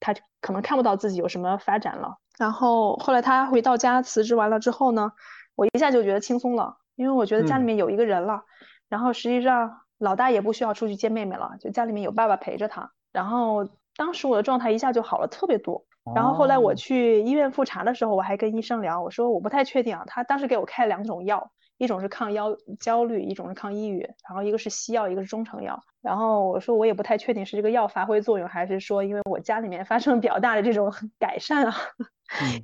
[0.00, 2.16] 他可能看不到自己有什么发展了。
[2.40, 5.12] 然后后来他回到家辞职完了之后呢，
[5.54, 8.44] 我一下就觉得轻松了，因为我觉得家里面有一个人了，
[8.88, 13.68] 然后实际上老大也不需要出去接妹妹了，就家里面有爸爸陪着他，然后。
[13.96, 20.04] 当时我的状态一下就好了特别多，然后后来我去医院复查的时候，我还跟医生聊，我说我不太确定啊。
[20.06, 25.82] 他当时给我开两种药，一种是抗焦焦虑，一种是抗抑郁，然后一个是西药，一个是中成药。
[26.00, 31.74] 然后我说我也不太确定是这个药发挥作用，还是说因为我家里面发生比较大的这种 改善啊。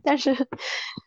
[0.03, 0.35] 但是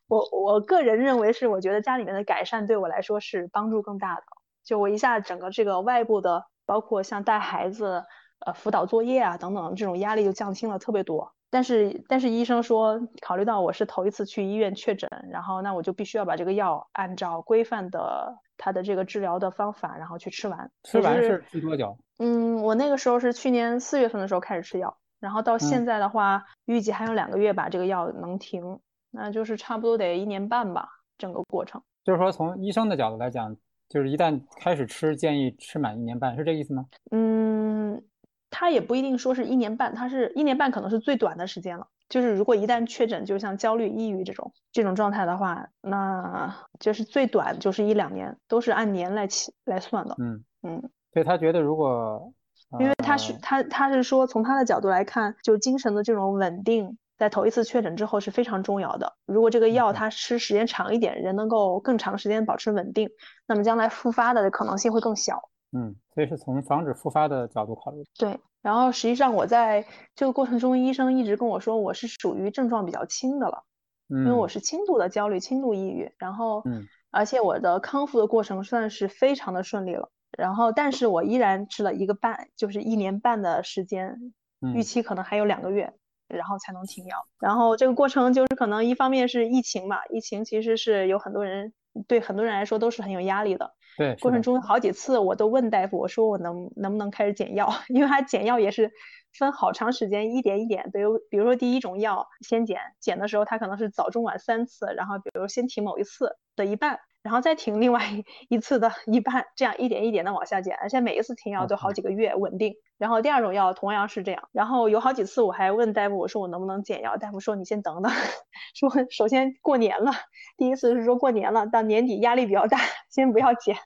[0.08, 4.24] 我我个人认为是，我觉得家里面的改善对我来说是帮助更大的。
[4.64, 8.04] 就我一下整个这个外部的，包括像带孩子。
[8.46, 11.36] 呃，辅导作业啊，等等，这种压力就降轻了特别多。
[11.50, 20.72] 但是，但是医生说，考虑到我是头一次去医院确诊，然后那我就必须要把这个药按照规范的他的这个治疗的方法，然后去吃完。
[20.84, 21.98] 吃完是吃多久？
[22.18, 28.80] 嗯，我那个时候是去年四月份的时候开始吃药，然后到现在的话，预计还有两个月把这个药能停，
[29.12, 31.82] 那就是差不多得一年半吧，整个过程。
[32.04, 33.56] 就是说，从医生的角度来讲，
[33.88, 36.86] 就是一旦开始吃，建议吃满一年半，是这意思吗？
[37.12, 38.02] 嗯，
[38.50, 41.88] 他也不一定说是一年半，他是一年半可能是最短的时间了。
[42.08, 50.16] 就是如果一旦确诊，就像焦虑、抑郁这种这种状态的话，那就是最短就是一两年，都是按年来起来算的。
[50.18, 50.82] 嗯嗯，
[51.14, 52.34] 所以他觉得如果，
[52.80, 59.14] 因为他是他他是说从他的角度来看，就精神的这种稳定，在头一次确诊之后是非常重要的。
[59.26, 63.10] 如果这个药他吃时间长一点，人能够更长时间保持稳定，
[63.48, 65.50] 那么将来复发的可能性会更小。
[65.72, 68.04] 嗯，所以是从防止复发的角度考虑。
[68.18, 68.40] 对。
[68.62, 73.64] 然后实际上我在这个过程中，医生一直跟我说我是属于症状比较轻的了，
[74.10, 76.62] 因为我是轻度的焦虑、轻度抑郁，然后，
[77.10, 80.12] 而且我的康复的过程算是非常的顺利了。
[80.40, 84.34] 然后，但是我依然吃了一个半，就是一年半的时间，
[84.74, 85.94] 预期可能还有两个月，
[86.28, 87.18] 然后才能停药。
[87.40, 91.74] 然后这个过程就是可能一方面是疫情嘛，疫情其实是有很多人
[92.08, 93.76] 对很多人来说都是很有压力的。
[93.98, 98.92] 对，过程中好几次我都问大夫，我说我能能不能开始减药， 因为他减药也是
[99.38, 107.00] 分好长时间，一点一点，比如比如说第一种药先减，减的时候他可能是早中晚三次，然后比如先停某一次的一半。
[107.30, 108.02] 然后再停另外
[108.48, 112.74] 一 次的一半，这样一点一点的往下减，而且每一次停药都好几个月稳定。
[112.98, 114.50] 然后第二种药同样是这样。
[114.52, 117.18] 然后有好几次我还问大夫，我说我能不能减药？
[117.18, 118.12] 大夫说你先等等，
[118.74, 120.12] 说首先过年了，
[120.58, 122.80] 第一次是说过年了，到年底压力比较大，
[123.14, 123.78] 先不要减。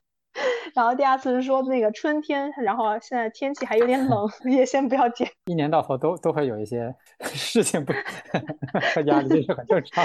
[0.74, 5.30] 然后第二次是说那个春天，然后现在天气还有点冷， 也先不要减。
[5.46, 10.04] 一年到头都都会有一些 事情不和压力，这是很正常。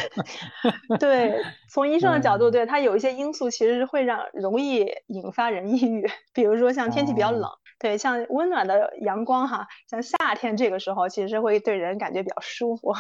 [0.99, 7.49] 对，从医生的角度，对他有一些因素其实会让容易引发人抑郁，比如说像天气比较冷，
[7.79, 12.93] 对，像温暖的阳光哈，像夏天这个时候其实会对人感觉比较舒服，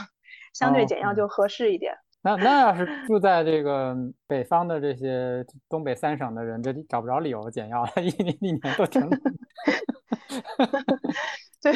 [0.54, 1.94] 相对减药就合适一点。
[2.22, 3.96] 那那要是住在这个
[4.26, 9.08] 北方的这些东北三省的人，这找不着理由减药了，一年一年都停。
[11.60, 11.72] 对，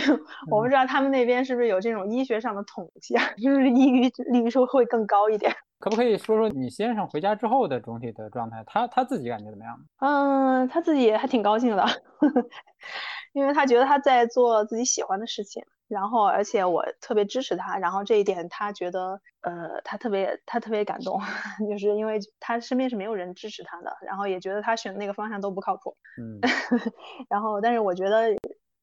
[0.50, 5.52] 我不知道他们那边是不是有这种医学上的统计啊，就是抑郁率说会更高一点。
[5.78, 8.62] 可不可以说说你先生回家之后的总体的状态？
[8.66, 9.76] 他他自己感觉怎么样？
[9.98, 11.84] 嗯，他自己还挺高兴的，
[13.32, 15.64] 因为他觉得他在做自己喜欢的事情。
[15.88, 21.20] 然后，而且我特别支持他，然后这一点他觉得，呃，他特别他特别感动，
[21.70, 25.96] 就是因为他身边是没有人支持他的，然后也觉得他选的那个方向都不靠谱。
[26.20, 26.40] 嗯，
[27.28, 28.28] 然后，但是我觉得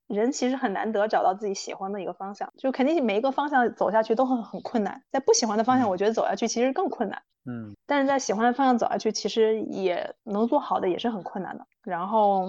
[0.08, 7.22] 人其实很难得找到自己喜欢的一个方向，就肯定每一个方向走下去都很很困难，在不喜欢的方向，我觉得走下去其实更困难。
[7.46, 11.66] 嗯，但是在喜欢的方向走下去，其实也能做好的也是很困难的。
[11.84, 12.48] 然后。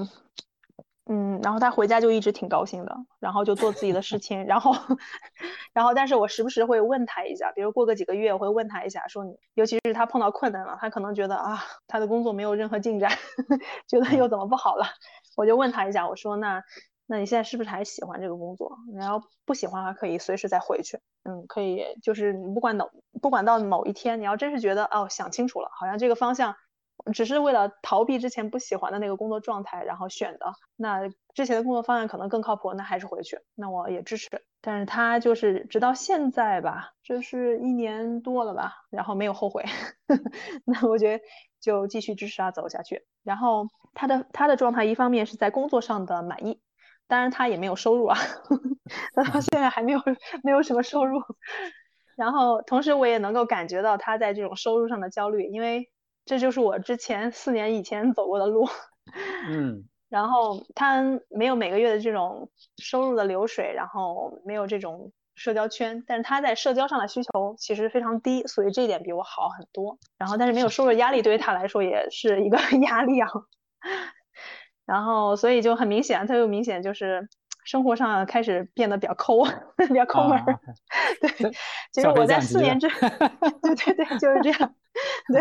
[1.07, 4.73] 嗯，然后他回家就一直挺高兴的，然后就做自己的事 情，然后，
[5.73, 13.11] 然后，但是我时不时会问他一下，比如过个几个月，我会问他一下，说你，尤其是他碰到困难了，他可能觉得啊，他的工作没有任何进展，
[13.89, 14.85] 觉得又怎么不好了，
[15.37, 16.63] 我就问他一下，我说那，
[17.07, 18.77] 那你现在是不是还喜欢这个工作？
[18.93, 22.87] 你要不喜欢，还可以随时再回去，嗯，可以，就是你不管哪，
[23.21, 26.55] 不管到某一天，你要真是觉得哦，想清楚了，好像这个方向。
[27.13, 30.53] 只是为了逃避之前不喜欢的那个工作状态，然后选的。
[30.77, 33.39] 那之前的工作方案可能更靠谱，那还是回去。
[33.55, 34.29] 那我也支持。
[34.61, 39.65] 但是他就是直到现在吧，就是一年多了吧，然后没有后悔。
[40.67, 41.25] 那我觉得
[41.61, 43.07] 就继续支持他走下去。
[43.23, 46.61] 然后他的他的状态，一方面是在工作上的满意，
[47.09, 48.19] 当然他也没有收入啊，
[49.15, 50.01] 他到现在还没有
[50.43, 51.21] 没有什么收入。
[52.17, 55.91] 然后同时我也能够感觉到他在这种收入上的焦虑，因为。
[56.25, 58.69] 这就是我之前四年以前走过的路，
[59.49, 69.99] 嗯，然后他没有每个月的这种收入的流水，然后没有这种社交圈，但是他在社交上的需求其实非常低，所以这一点比我好很多。
[70.19, 73.29] 然后，但是没有收入压力对于他来说也是一个 压力啊。
[74.87, 77.29] 然后，所以就很明显，他又明显就是
[77.71, 79.45] 生活上开始变得比较抠，
[79.87, 80.59] 比较抠门儿。
[81.23, 81.53] 对，
[81.93, 84.75] 其实我在四年之，对对对，就是这样。
[85.33, 85.41] 对，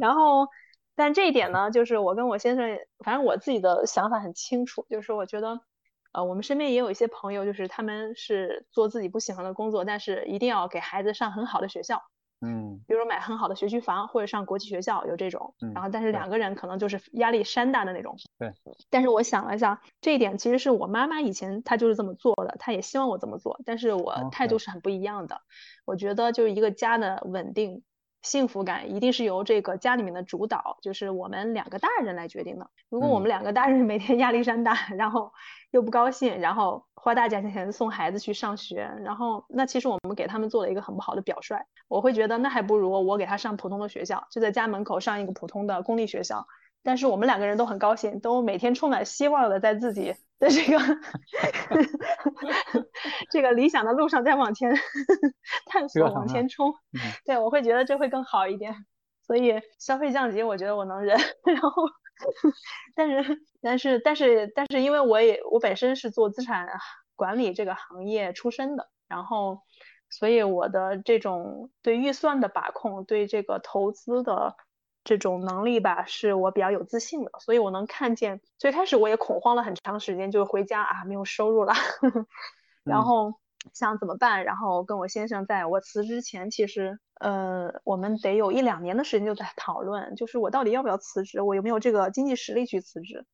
[0.00, 0.46] 然后，
[0.94, 5.58] 但这一点呢，就是我跟我先生，反正我自己的想法很清楚，就是我觉得，
[6.12, 12.00] 呃，我们身边也有一些朋友，就是他们是做自己不喜欢的工作，但是一定要给孩子上很好的学校，
[12.40, 18.52] 嗯，比如说买很好的学区房或者上国际学校，有这种，然后但是两个人可能就是压力山大的那种，对，
[18.88, 25.42] 但是我想了一下，这一点其实是我妈妈以前她就是这么做的，她也希望我这么做，但是我态度是很不一样的，
[25.84, 27.82] 我觉得就是一个家的稳定。
[28.22, 32.70] 幸福感一定是由这个家里面的主导，就是我们两个大人来决定的。
[32.88, 35.32] 如果我们两个大人每天压力山大，然后
[35.70, 41.56] 又不高兴，然后花大价钱送孩子去上学，然后那其实我们给他们做了一个很不好的表率。
[41.88, 46.46] 我会觉得那还不如我给他上普通的学校，就在家门口上一个普通的公立学校，
[46.82, 50.78] 但是我们两个人都很高兴，都每天充满希望的在自己的这个
[53.30, 54.74] 这个理想的路上再往前
[55.66, 56.74] 探索、往前冲。
[57.24, 58.74] 对，我会觉得这会更好一点。
[59.22, 61.16] 所以消费降级，我觉得我能忍。
[61.46, 61.84] 然后，
[62.96, 66.66] 但是，但是，但是，但是，因为我也我本身是做资产
[67.14, 69.60] 管理这个行业出身的，然后，
[70.08, 74.56] 所以我的这种对预算的把控，对这个投资的
[75.04, 77.30] 这种能力吧，是我比较有自信的。
[77.40, 81.72] 所以我能看见，最开始我也恐慌了很长时间，就是回家啊没有收入了，
[82.84, 83.34] 然后。
[83.74, 84.42] 想怎么办？
[84.46, 93.26] 然后跟我先生在我辞职前，其实呃，我们得有一两年的时间就在讨论，就是我到底要不要辞职，我有没有这个经济实力去辞职。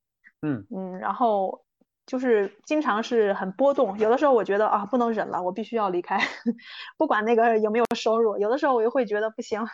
[0.42, 1.62] 嗯嗯，然后
[2.06, 6.18] 就是经常是很波动，有的时候我觉得啊不能忍了，我必须要离开，
[6.96, 8.38] 不管那个有没有收入。
[8.38, 9.66] 有的时候我又会觉得不行，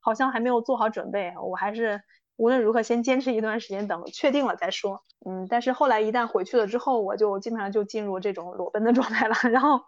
[0.00, 2.00] 好像还没有做好准备，我还是。
[2.36, 5.02] 无论如何，先坚持一段时间，等确定了再说。
[5.28, 9.34] 嗯，但是后来一旦回去了之后，我就基本上就进入这种裸奔的 状态了。
[9.52, 9.82] 然后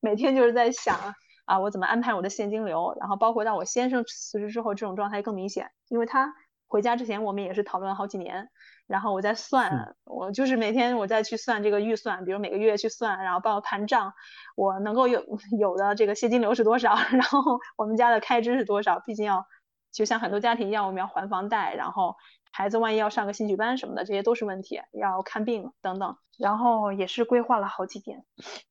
[0.00, 0.96] 每天就是在想
[1.44, 2.96] 啊，我怎么安排我的现金流。
[2.98, 6.32] 然后包括到我先生辞职之后，这种状态更明显，因为他
[6.66, 8.48] 回家之前，我们也是讨论了好几年。
[8.86, 14.12] 然后我再算，我就是每天我再去算这个预算，比如每个月去算，然后帮我盘账，
[14.56, 15.22] 我能够有
[15.58, 19.46] 有的这个现金流是多少， 然后我们家的开支是多少，毕竟要。
[19.94, 22.16] 就像很多家庭一样，我们要还房贷，然后
[22.50, 28.24] 孩子万一要上个兴趣班什么的，这些都是问题，要看病等等，然后也是规划了好几天，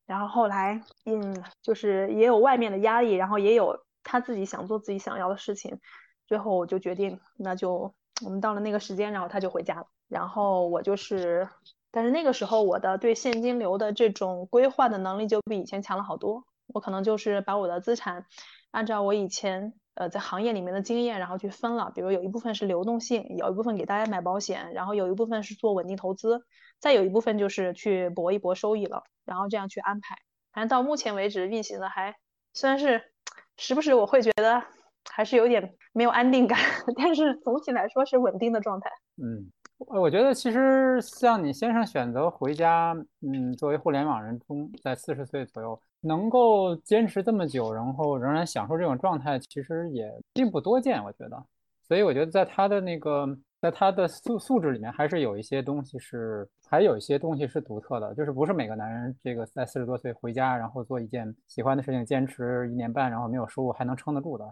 [0.07, 5.79] 然后后来，嗯，就是也有外面的压力，然后也有他自己想做自己想要的事情，
[6.25, 7.93] 最后我就决定，那就
[8.23, 11.47] 我们到了那个时间，然后他就回家了，然后我就是，
[11.91, 18.25] 但是那个时候我的对现金流的这种规划的能力就比以前强了好多，我可能就是把我的资产
[18.71, 19.73] 按照我以前。
[19.93, 26.45] 呃，在行业里面的经验，然后去分了，比如有一部分是流动性，有一部分给大家买保险，然后有一部分是做稳定投资，
[26.79, 30.15] 再有一部分就是去搏一搏收益了，然后这样去安排。
[30.53, 32.15] 反正到目前为止运行的还，
[32.53, 33.03] 虽然是
[33.57, 34.63] 时不时我会觉得
[35.09, 36.59] 还是有点没有安定感，
[36.97, 38.89] 但是总体来说是稳定的状态。
[39.21, 39.49] 嗯。
[39.87, 51.03] 我觉得其实像你先生选择回家，嗯，作为互联网人中，在四十岁左右能够坚持这么久，然后仍然享受这种状态，其实也并不多见。
[51.03, 51.43] 我觉得，
[51.87, 53.27] 所以我觉得在他的那个，
[53.61, 64.45] 在他的素素质里面，还是有一些东西是，还有一些东西是独特的，就是不是每个男人这个在四十多岁回家，然后做一件喜欢的事情，坚持一年半，然后没有收入还能撑得住的。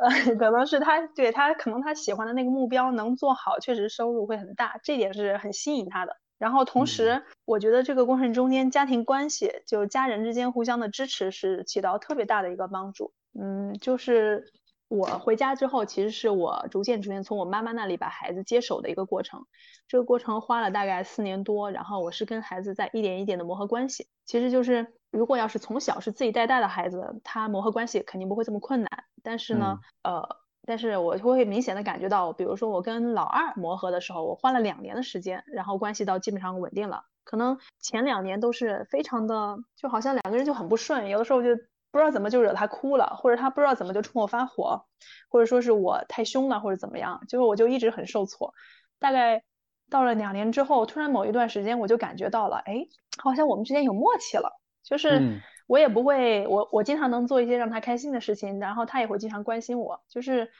[0.00, 6.16] 呃，可能是他对他可能他喜欢的那个目标能做好，确实收入会很大，这点是很吸引他的。
[6.38, 13.12] 然后同时，我觉得这个过程中间家庭关系，就家人之间互相的支持是起到特别大的一个帮助。
[13.38, 14.50] 嗯，就是
[14.90, 19.46] 我回家之后，其实是我逐渐逐渐从我妈妈那里把孩子接手的一个过程。
[19.88, 24.08] 这个过程花了大概四年多，然后我是跟孩子在一点一点的磨合关系。
[24.26, 24.92] 其实就是。
[25.12, 28.88] 如果要是从小是自己带大的孩子，他磨合关系肯定不会这么困难。
[29.24, 30.24] 但是呢，呃，
[30.64, 37.02] 但是我会明显的感觉到，比如说我跟老二磨合的时候，我花了两年的时间，然后关系到基本上稳定了。
[37.24, 41.48] 可能前两年都是非常的，就好像两个人就很不顺，有的时候就
[41.90, 44.84] 不知道怎么就惹他哭了，或者他不知道怎么就冲我发火，
[45.28, 48.54] 或者说是我太凶了，或者怎么样，就是我就一直很受挫。
[48.98, 49.42] 大概
[49.90, 52.86] 到了两年之后，突然某一段时间我就感觉到了，哎，
[53.22, 54.60] 好像我们之间有默契了。
[54.82, 60.50] 就是我也不会，我我经常能做一些让他开心的事情，然后他也会经常关心我，就是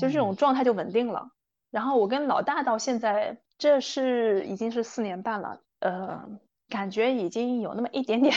[0.00, 1.30] 就这种状态就稳定了。
[1.70, 6.28] 然后我跟老大到现在，这是已经是四年半了，呃，
[6.68, 8.34] 感觉已经有那么一点点，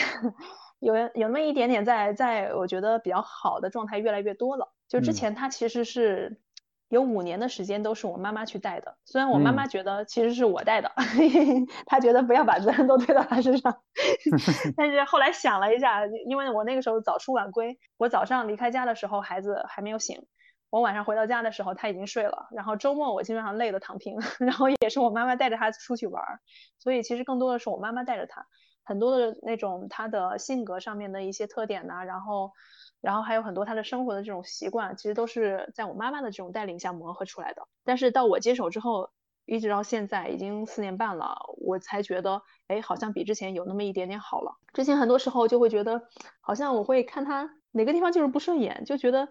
[0.82, 4.74] 有有那么一点点在在我觉得比较好的状态越来越多了。
[4.90, 6.42] 就之前他其实是。
[6.92, 10.92] 有五年的时间都是我妈妈去带的，虽然我妈妈觉得其实是我带的，
[11.88, 13.74] 她觉得不要把责任都推到她身上，
[14.76, 20.22] 但是后来想了一下，因为我那个时候早出晚归，我早上离开家的时候孩子还没有醒，
[20.70, 26.22] 我晚上回到家的时候他已经睡了，然后周末我基本上累得躺平， 然后也是我妈妈带着他出去玩，
[26.78, 28.46] 所以其实更多的是我妈妈带着他，
[28.84, 32.52] 很多的那种他的性格上面的一些特点呐，然后。
[33.02, 37.68] 然后还有很多他的生活的这种习惯，其实都是在我妈妈的这种带领下磨合出来的。
[37.84, 39.10] 但是到我接手之后，
[39.48, 44.52] 一直到现在已经四年半了，我才觉得，哎，好像比之前有那么一点点好了。
[44.72, 46.04] 之前很多时候就会觉得，
[46.42, 49.30] 好像我会看他哪个地方就是不顺眼，就觉得，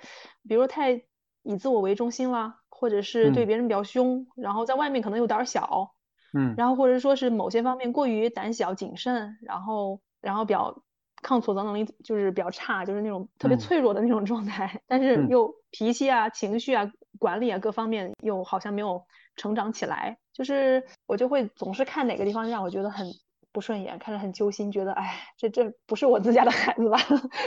[0.49, 1.05] 比如太
[1.45, 5.93] 以自我为中心了，或者是对别人比较凶，然后在外面可能有点小，
[6.33, 10.83] 嗯，然后或者说是某些方面过于胆小谨慎，然后然后比较。
[11.23, 19.05] 抗挫折能力就是比较差，就是那种特别脆弱的那种状态， 但是又脾气啊、情绪啊、管理啊各方面又好像没有
[19.37, 23.07] 成长起来，就是我就会总是看哪个地方让我觉得很
[23.53, 26.99] 不顺眼，看着很揪心，觉得哎，这这不是我自家的孩子吧？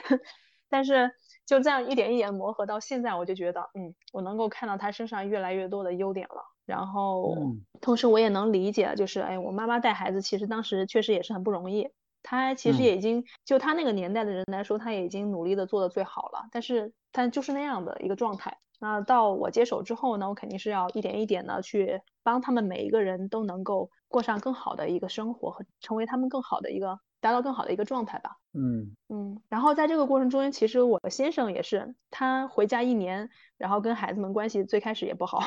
[0.69, 1.09] 但是
[1.47, 6.52] 就这样一点一点磨合到现在，我就觉得，嗯，我能够看到他身上越来越多的优点了。
[6.65, 7.49] 然后，
[7.81, 11.89] 同时我也能理解，就是哎，我妈妈带孩子其实当时确实也是很不容易。
[12.23, 16.47] 她其实也已经就她那个年代的人来说，她也已经努力的做的最好了。
[16.51, 18.57] 但是，但就是那样的一个状态。
[18.79, 28.37] 那到我接手之后呢，我肯定是要一点一点的去帮他们每一个人都能够过上更好的一个生活和成为他们更好的一个达到更好的一个状态吧。
[28.53, 29.41] 嗯嗯。
[29.49, 33.29] 然后在这个过程中间，其实我先生也是，他回家一年。
[33.57, 35.39] 然后跟孩子们关系最开始也不好，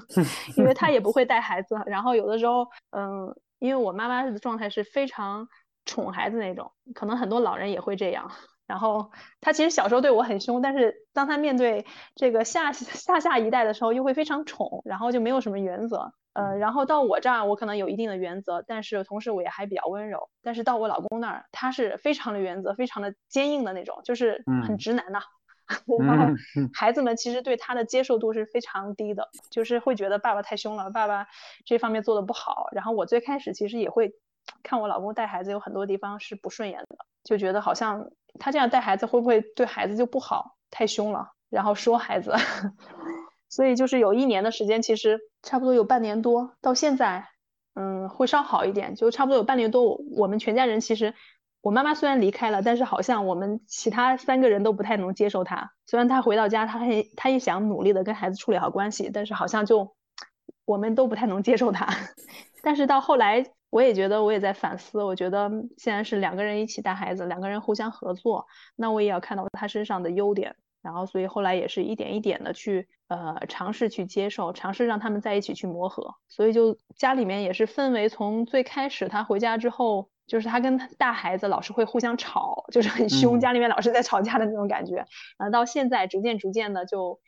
[0.58, 1.74] 因为他也不会带孩子。
[1.86, 5.48] 然后有的时候，嗯，因为我妈妈的状态是非常
[5.86, 8.30] 宠孩子那种，可能很多老人也会这样。
[8.66, 9.10] 然后
[9.40, 16.12] 他其实小时候对我很凶，但是当他面对这个下下下一代的时候，又会非常宠，然后就没有什么原则。
[16.34, 20.30] 呃，然后到我这儿，我可能有一定的原则，但是同时我也还比较温柔。
[20.42, 25.20] 但是到我老公那儿，他是非常的原则，非常的坚硬的那种，就是很直男呐。
[25.98, 26.26] 然后
[26.74, 31.26] 孩子们其实对他的接受度是非常低的，就是会觉得爸爸太凶了，爸爸
[31.64, 32.68] 这方面做的不好。
[32.72, 34.12] 然后我最开始其实也会
[34.62, 42.34] 看我老公带孩子，有很多地方是不顺眼的，就觉得好像他这样带孩子会不会对孩子就不好，太凶了，然后说孩子。
[43.52, 47.28] 所以就是有一年的时间，其实差不多有半年多，到现在，
[47.74, 51.12] 嗯，会稍好一点，就差不多有半年多，我们全家人其实。
[51.60, 55.70] 我妈妈虽然离开了，但是好像我们其他三个人都不太能接受她。
[55.86, 59.94] 虽然她回到家，她还她也想努力的跟孩子处理好关系，但是好像就
[60.64, 61.86] 我们都不太能接受她。
[62.64, 65.48] 但是到后来，我也觉得我也在反思，我觉得
[65.78, 68.44] 现在是两个人一起带孩子，两个人互相合作，
[68.74, 70.56] 那我也要看到她身上的优点。
[70.82, 76.16] 然后，所以后来也是一点一点的去呃尝试去接受，尝试让他们在一起去磨合。
[76.28, 80.10] 所以就家里面也是氛围从最开始他回家之后。
[80.24, 85.04] 就是他跟大孩子老是会互相吵，就是很凶，家里面老是在吵架的那种感觉。
[85.36, 87.18] 然后到现在逐渐逐渐的就，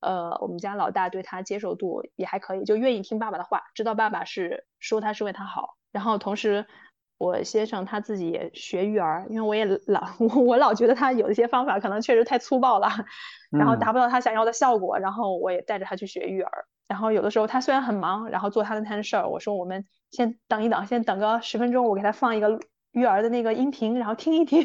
[0.00, 5.76] 呃，我们家老大对他接受度也还可以，就愿意听爸爸的话，知道爸爸是说他是为他好。
[5.90, 6.64] 然后同时，
[7.24, 12.88] 我先生他自己也学育儿，因为我也老我我老觉得他有一些方法可能确实太粗暴了，
[13.50, 16.66] 然后达不到他想要的效果，然后我也带着他去学育儿。
[16.86, 22.60] 然后有的时候他虽然很忙，然后做他的那事儿，我说我们先等一等，先等个十分钟，我给他放一个
[22.92, 24.62] 育儿的那个音频，然后听一听，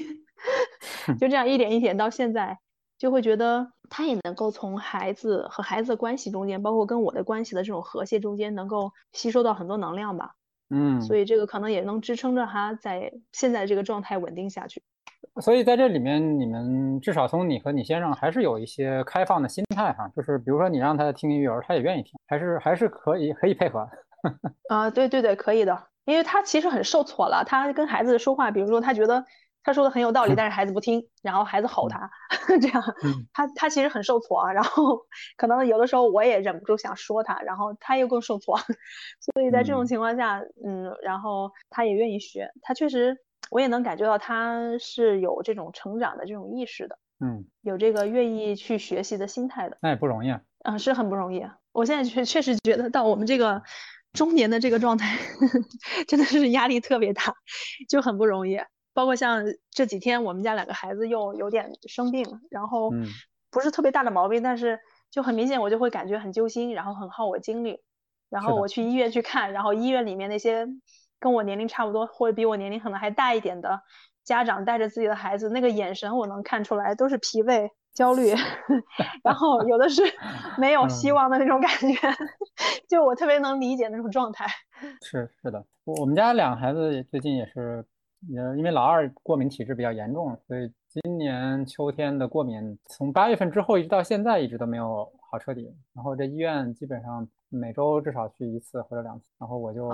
[1.17, 2.59] 就这样一点一点到现在，
[2.97, 10.33] 就会觉得他也能够从孩子和孩子的关系中间，包括跟我的关系的这种和谐中间，能够吸收到很多能量吧。
[10.69, 14.81] 嗯，所以这个可能也能支撑着他在现在这个状态稳定下去。
[15.41, 23.87] 所以在这里面，你们至少从你和你先生还是有一些开放的心态哈，就是比如说你让他听育儿，他也愿意听，还是还是可以可以配合。
[24.67, 29.25] 啊， 对对对，可以的，因为他其实很受挫了，他跟孩子说话，比如说他觉得
[29.69, 32.09] 他说的很有道理，但是孩子不听，然后孩子吼他，
[32.59, 32.83] 这样，
[33.33, 35.05] 他他其实很受挫啊，然后
[35.37, 38.57] 可能有的时候我也忍不住想说他，然后他又更受挫，
[39.21, 43.17] 所以在这种情况下，嗯，然后他也愿意学，他确实。
[43.51, 51.43] 我也能感觉到他是有这种成长的这种意识的，嗯，有这个愿意去学习的心态的，那也不容易啊，嗯，是很不容易。
[51.71, 53.63] 我现在确确实觉得到我们这个
[54.13, 55.17] 中年的这个状态，
[56.07, 57.33] 真的是压力特别大，
[57.89, 58.59] 就很不容易。
[58.99, 62.91] 包括像这几天我们家两个孩子又有点生病，然后
[63.49, 64.77] 不是特别大的毛病，但是
[65.09, 67.79] 就很明显我就会感觉很揪心，然后很耗我精力，
[68.29, 70.67] 然后我去医院去看，然后医院里面那些。
[71.21, 73.81] 跟我年龄差不多，或者比我年龄可能还大一点的
[74.23, 78.33] 家长带着自己的孩子，那个眼神我能看出来，都是疲惫、焦虑，
[79.21, 80.01] 然后有的是
[80.57, 81.93] 没有希望的那种感觉，
[82.87, 84.47] 就我特别能理解那种状态。
[85.01, 87.85] 是是的，我们家两个孩子最近也是，
[88.27, 97.27] 也因为老二过敏体质比较严重，所以今年秋天的过敏从八月份之后一直到现在一直都没有好彻底，然后这医院基本上。
[97.49, 99.89] 每周至少去一次或者两次，然后我就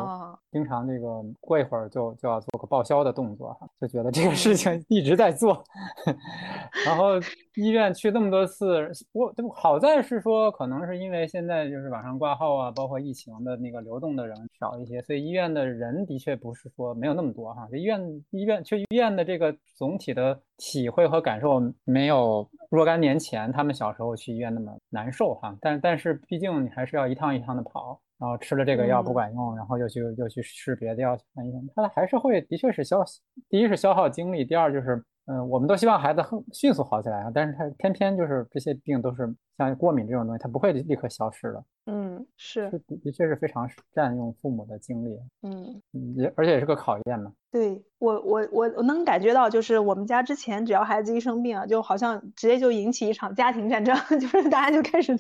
[0.52, 5.64] 经常这个过一会儿就就要做个报销的动作，就觉得这个事情一直在做。
[6.86, 7.14] 然后
[7.56, 17.66] 医院去那么多次，我好在是说，可能是因为现在就是网上挂号啊，包括疫情的那个流动的人少一些，所以医院的人的确不是说没有那么多哈。
[17.72, 25.56] 就医院医院去医院的这个总体的体会和感受没有若干年前他们小时候去医院那么难受哈。
[25.62, 27.45] 但但是毕竟你还是要一趟一。
[27.46, 33.02] 趟的跑，然后吃了这个药不管用，然后又去又去试别的药去看医生，他还是会的确是消，
[33.48, 35.06] 第一是消耗精力，第二就是。
[35.28, 41.64] 嗯，我们都希望孩子很迅速好起来啊，但是他偏偏就是这些病都是像过敏这种东西，他不会立刻消失的。
[41.88, 42.70] 嗯，是，
[43.04, 45.20] 的确是非常占用父母的精力。
[45.44, 45.82] 嗯，
[46.16, 47.32] 也而且也是个考验嘛。
[47.52, 55.16] 对我，我我我能感觉到，就是我们家之前只要孩子一生病啊，就好像直接就引起一场家庭战争， 就是大家就开始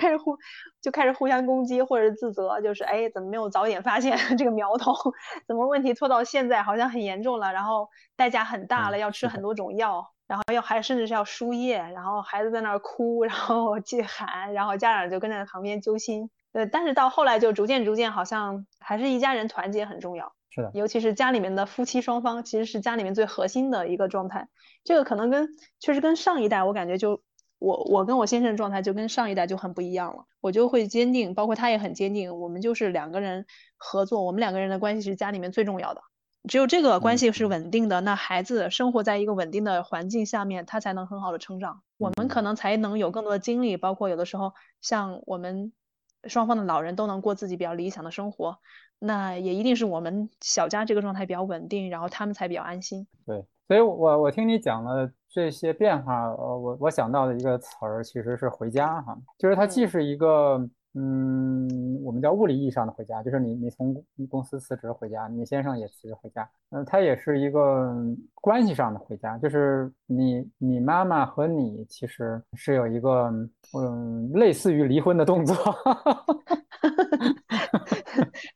[0.00, 0.36] 开始互
[0.80, 4.92] 就开始互相攻击或者自责，就是哎，怎么没有早点发现这个苗头？
[5.46, 16.30] 怎么问题拖到现在好像很严重了，然后代价很大了，要吃很多种药，然后要还甚至是要输液，然后孩子在那儿哭，然后去喊，然后家长就跟在旁边揪心。
[16.52, 20.32] 呃，但是到后来就逐渐逐渐，好像还是一家人团结很重要。
[20.48, 24.48] 是的，尤其是家里面的夫妻双方，其实是家里面最核心的一个状态。
[24.82, 25.46] 这个可能跟
[25.78, 27.20] 确实跟上一代，我感觉就
[27.58, 30.24] 我我跟我先生的状态就跟上一代就很不一样了。
[30.40, 33.44] 我就会坚定，包括他也很坚定，我们就是两个人
[33.76, 36.02] 合作，我们两个人的关系是家里面最重要的。
[36.48, 45.72] 只有这个关系是稳定的，那孩子生活在一个稳定的环境下面，他才能很好的成长，我们可能才能有更多的精力，包括有的时候像我们。
[46.26, 48.56] 双方的老人都能过自己比较理想的生活，
[48.98, 53.06] 那也一定是我们小家这个状态比较稳定，然后他们才比较安心。
[53.26, 60.66] 对，所以我我听你讲了这些变化，呃，我我想到的一个词儿其实是回家哈，就是它既是一个。
[60.96, 67.92] 嗯，我们叫物理意义上的回家，就是你你从公司辞职回家，你先生也辞职回家，嗯，他也是一个
[68.34, 73.28] 关系上的回家，就是你你妈妈和你其实是有一个
[73.76, 75.54] 嗯类似于离婚的动作，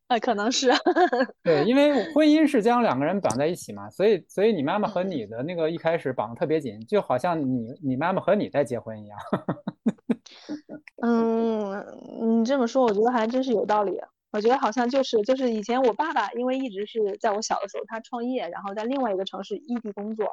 [0.06, 0.70] 啊， 可能是，
[1.42, 9.18] 对，因为婚姻是将两个人绑在一起嘛，所以所以你妈妈和你的那个一开始绑得特别紧，就好像你你妈妈和你在结婚一样。
[11.00, 13.98] 嗯，你这么说，我觉得还真是有道理。
[14.30, 20.26] 我觉得好像就是就是以前我爸爸，因为一直是在我小的时候他创业，然后在另外一个城市异地工作，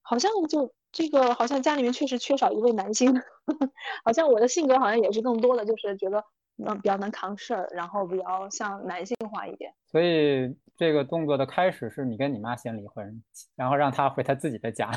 [0.00, 3.12] 好像就这个好像家里面确实缺少一位男性，
[4.04, 6.24] 好像我的性格好像也是更多的就是觉得
[6.56, 9.72] 能比较能扛事儿，然后比较像男性化一点。
[9.86, 13.22] 所以这个动作的开始是你跟你妈先离婚，
[13.56, 14.90] 然后让他回他自己的家。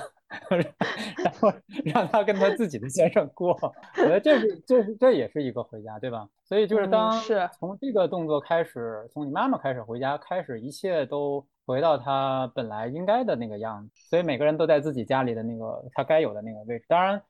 [0.48, 1.52] 然后
[1.86, 3.54] 让他跟他自己的先生过，
[3.98, 6.28] 我觉得这是这是这也是一个回家，对吧？
[6.44, 7.12] 所以就是当
[7.58, 13.92] 从这个动作开始，从你妈妈开始回家开始，一切都回到他本来应该的那个样子。
[14.10, 16.86] 所以每个人都在自己家里的那个他该有的那个位置。
[16.88, 17.22] 当然，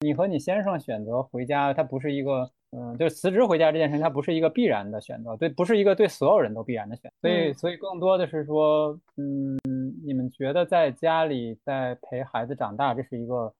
[0.00, 7.12] 你和你先生选择回家，他不是一个嗯，就是辞职回家这件事情，它不是一个必然的选择，对，不是一个对所有人都必然的选。
[7.20, 9.58] 所以，所以更多的是说，嗯。
[10.02, 13.52] 你们觉得在家里在陪孩子长大，这是一个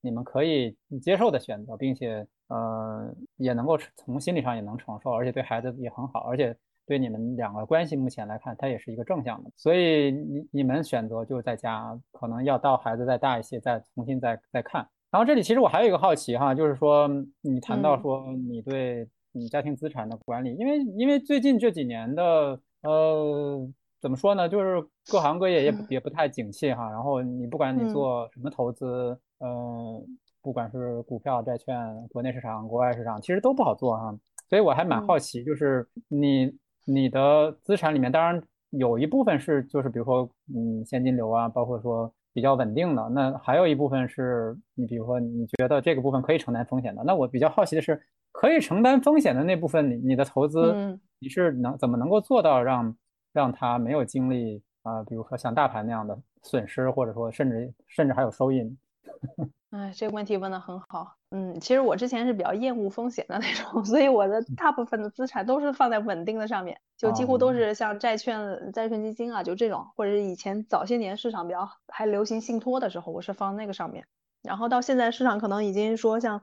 [0.00, 6.56] 你们可以接受的选择，并且呃也能够从心理上也能承受，而且对孩子也很好，而且
[6.86, 9.50] 对你们两个关系目前来看，它也是一个正向的。
[9.56, 14.88] 所以你你们选择就在家，可能要到孩子再大一些再重新再再看。
[15.10, 17.08] 然后这里其实我还有一个好奇哈，就是说
[17.42, 23.70] 你谈到说你对你家庭资产的管理，因为因为最近这几年的呃。
[24.00, 24.48] 怎么说呢？
[24.48, 24.80] 就是
[25.10, 26.88] 各行各业也也不太景气哈。
[26.88, 30.00] 然后你不管你做什么投资，嗯，
[30.40, 31.76] 不管是股票、债券、
[32.12, 34.16] 国内市场、国外市场，其实都不好做哈。
[34.48, 38.40] 所以我还蛮好奇，就是你你的资产里面，当然
[38.70, 43.08] 有一部分是就是比如说嗯现金流啊，包括说比较稳定的。
[43.08, 47.02] 那还有一部分是你比如说你觉得这个部分可以承担风险的。
[47.04, 52.96] 那我比较好奇的是，可以承担风险的那部分，你你的投资你是能怎么能够做到让？
[53.34, 58.58] 让他没有经历啊，比如说像大盘那样的损失，或者说甚至甚至还有收益。
[59.70, 61.14] 哎，这个问题问的很好。
[61.30, 74.06] 嗯，其实我之前是比较厌恶风险的那种， 所以我的大部分的资产都是放在稳定的上面，就几乎都是像债券、债券基金啊，就这种，或者是以前早些年市场比较还流行信托的时候，我是放那个上面。
[74.42, 76.40] 然后到现在市场可能已经说像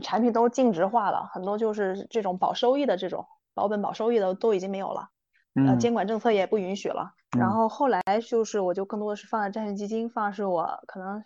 [0.00, 5.08] 产品都净值化了，很多就是这种保收益的这种保本保收益的都已经没有了。
[5.54, 7.12] 呃，监管政策也不允许了。
[7.36, 11.22] 然后后来就是，我就更多的是放在债券基金，放是我可能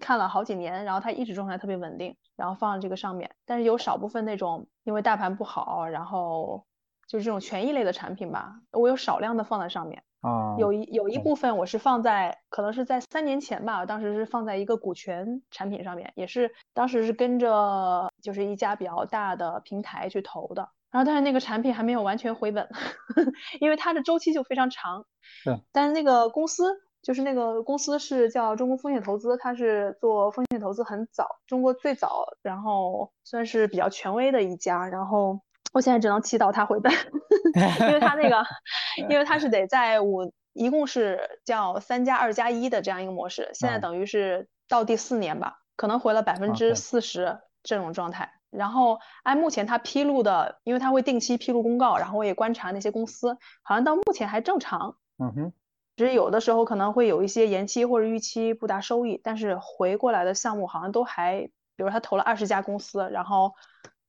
[0.00, 3.30] 看了好几年，然后它一直状态特别稳定，然后放在这个上面。
[3.46, 6.64] 但是有少部分那种，因为大盘不好，然后
[7.06, 10.02] 就是这种权益类的产品吧，我有少量的放在上面。
[10.22, 20.68] 啊，有一有一部分我是放在，可能是在三年前吧，当时是放在一个股权产品上面，也是当时是跟着就是一家比较大的平台去投的。
[20.90, 22.68] 然后，但是那个产品还没有完全回本，
[23.60, 25.06] 因为它的周期就非常长。
[25.22, 25.58] 是。
[25.72, 34.86] 但是那个公司，就是那个公司是叫中国风险投资，它是做风险投资很早，中国最早，然后算是比较权威的一家。
[34.86, 35.40] 然后
[35.72, 36.92] 我现在只能祈祷他回本。
[37.80, 38.44] 因为他那个，
[39.08, 48.30] 因为他是得在五，一共是叫三加二加一的这样一个模式，现在等于是到第四年吧，可能回了百分之四十这种状态。
[48.50, 54.96] 然后按目前他披露的，因为他会定期披露公告，然后我也观察那些公司，好像到目前还正常。
[55.18, 55.52] 嗯哼。
[56.00, 61.42] 只是有的时候可能会有一些延期或者预期不达收益，但是回过来的项目好像都还，
[61.76, 63.52] 比如他投了二十家公司，然后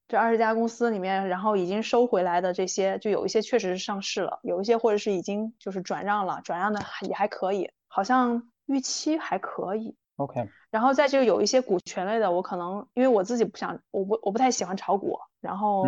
[0.08, 9.98] 这二十家公司里面，然后已经收回来的这些，就有一些确实是上市了，有一些或者是已经就是转让了，转让的也还可以，好像预期还可以。
[10.16, 10.48] OK。
[10.70, 15.84] 然后再就有一些股权类的，我可能因为我自己不想，我不我不太喜欢炒股，然后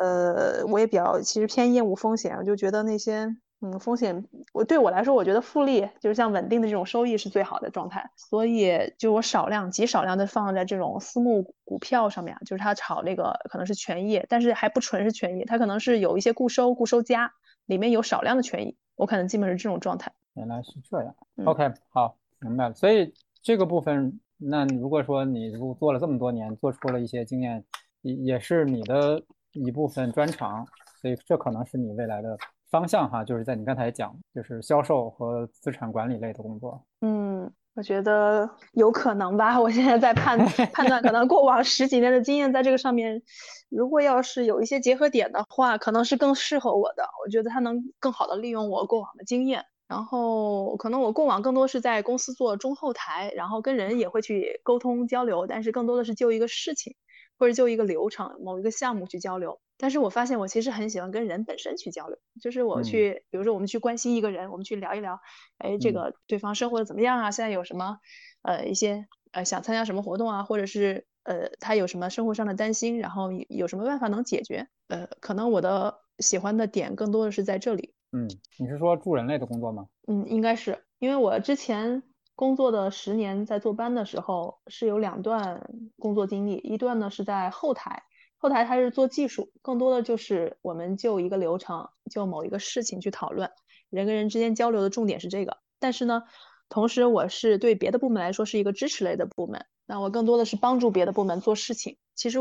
[0.00, 3.34] 呃我也比较其实偏厌恶风险，我就觉得那些。
[3.62, 17.30] 嗯，风险我对我来说，我觉得复利就是像稳定的这种收益是最好的状态，所以就我少量极少量的放在这种私募股票上面，就是它炒那个可能是权益，但是还不纯是权益，它可能是有一些固收、固收加，
[17.66, 20.10] 里面有少量的权益，我可能基本是这种状态。
[20.32, 22.74] 原来是这样，OK，好，明白了。
[22.74, 27.62] 所以这个部分，那如果说你如做了这么多年，做出了一些经验，
[28.00, 30.66] 也也是你的一部分专长，
[31.02, 32.38] 所以这可能是你未来的。
[32.70, 36.84] 方向哈，就是在你刚才讲，就是销售和资产管理类的工作。
[37.00, 39.60] 嗯，我觉得有可能吧。
[39.60, 40.38] 我现在在判
[40.72, 43.22] 判断，可能过往十几年的经验在这个上面，
[43.68, 47.04] 如果要是有一些结合点的话，可能是更适合我的。
[47.24, 49.64] 我觉得它能更好的利用我过往的经验。
[49.88, 56.94] 然后可能我过往更多是在公司做中后台，然后跟人也会去沟通交流，但是更多的是就一个事情
[57.36, 59.58] 或者就一个流程、某一个项目去交流。
[59.80, 65.18] 但是我发现我其实很喜欢跟人本身去交流，就是我去，比如说我们去关心一个人，我们去聊一聊，
[65.56, 67.30] 哎，这个对方生活的怎么样啊？
[67.30, 67.98] 现在有什么，
[68.42, 74.68] 呃，一些呃想参加什么活动啊，或者是呃他有什么生活上的担心，然后有什么办法能解决？
[74.88, 77.94] 呃，可能我的喜欢的点更多的是在这里。
[78.12, 78.28] 嗯，
[78.58, 79.86] 你是说助人类的工作吗？
[80.06, 82.02] 嗯，应该是，因为我之前
[82.34, 88.02] 工作的十年在做班的时候是有两段工作经历，一段呢是在后台。
[88.42, 93.50] 后台他是做技术，更多的就是我们就一个流程，就某一个事情去讨论，
[93.90, 95.58] 人跟人之间交流的重点是这个。
[95.78, 96.24] 但是呢，
[96.68, 101.98] 同时我是对别的部门来说是一个支持类的部门，那我更多的是帮助别的部门做事情。
[102.14, 102.38] 其实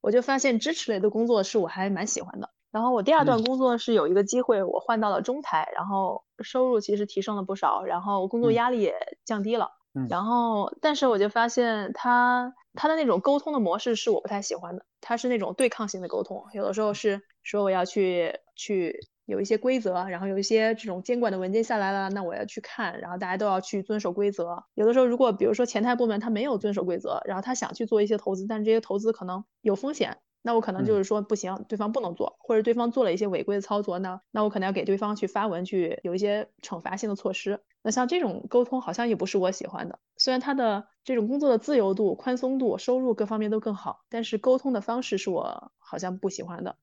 [0.00, 2.50] 我就发现支持类的工作是我还蛮喜欢的。
[2.70, 8.94] 然后我第二段工作是有一个机会，我换到了中台，然后收入其实提升了不少，然后工作压力也
[9.26, 9.72] 降低了。
[10.08, 14.84] 然后，但是我就发现他他的那种沟通的模式是我不太喜欢的。
[15.00, 24.64] 他是那种对抗性的沟通，有的时候是说我要去去有一些规则，然后有一些这种监管的文件下来了，那我要去看，然后大家都要去遵守规则。
[24.74, 30.18] 有的时候，如果比如说前台部门他没有遵守规则，然后他想去做一些投资，但是这些投资可能有风险。
[30.44, 37.60] 那我可能就是说不行，对方不能做，或者对方做了一些违规的操作，那那我可能要给对方去发文去有一些惩罚性的措施。
[37.84, 46.76] 那像这种沟通好像也不是我喜欢的，虽然他的这种工作的自由度、宽松度、收入各方面都更好，但是沟通的方式是我好像不喜欢的。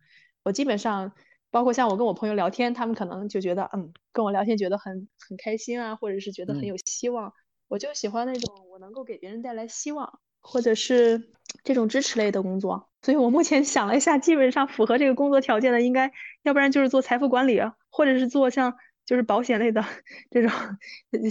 [0.43, 1.13] 我基本上
[1.49, 7.31] 包括像我跟我朋友聊天，他们可能就觉得嗯，跟我聊天觉得很很开心啊，或者是觉得很有希望。
[7.69, 10.19] 我就喜欢那种我能够给别人带来希望。
[10.41, 11.31] 或者是
[11.63, 16.11] 这种支持类的工作，所以我目前想了一下，基本上符合这个工作条件的，应该
[16.43, 18.73] 要不然就是做财富管理，或者是做像
[19.09, 19.83] 就是保险类的
[20.29, 20.51] 这种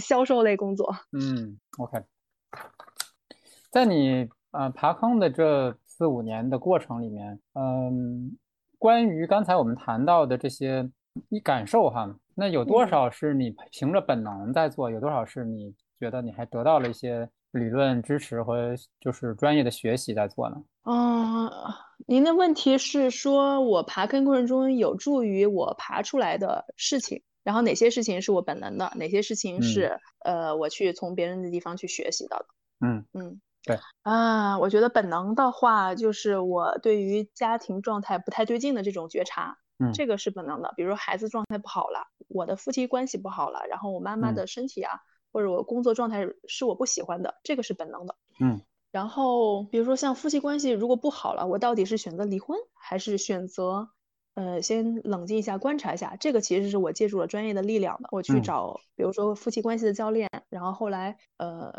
[0.01, 0.93] 销售类工作。
[1.13, 2.03] 嗯，OK，
[3.71, 8.37] 在你呃爬坑的这四五年的过程里面，嗯，
[8.77, 10.89] 关于刚才我们谈到的这些
[11.29, 17.29] 你感受哈，那有多少是你凭着本能在做，有多少是你觉得你还得到了一些？
[17.53, 20.63] 理论支持和就是专业的学习在做呢。
[20.83, 21.49] 嗯，
[22.05, 32.45] 您的问题是说我爬坑过程中有助于我爬出来的事情，然后哪些事情是我本能的，哪些事情是呃我去从别人的地方去学习到的？
[32.81, 40.73] 嗯嗯，对啊，我觉得本能的话就是我对于家庭状态不太对劲的这种觉察，嗯，这个是本能的。
[40.77, 44.99] 比如说孩子状态不好了，我的夫妻关系不好了，然后我妈妈的身体啊。
[45.31, 48.15] 或者我工作状态是我不喜欢的，这个是本能的。
[48.39, 48.61] 嗯，
[48.91, 53.89] 然后比如说像夫妻关系如果不好了，我到底是选择离婚还是选择
[54.35, 56.15] 呃先冷静一下观察一下？
[56.19, 58.09] 这个其实是我借助了专业的力量的。
[58.11, 61.73] 我去找比如说夫妻关系的教练，然后后来呃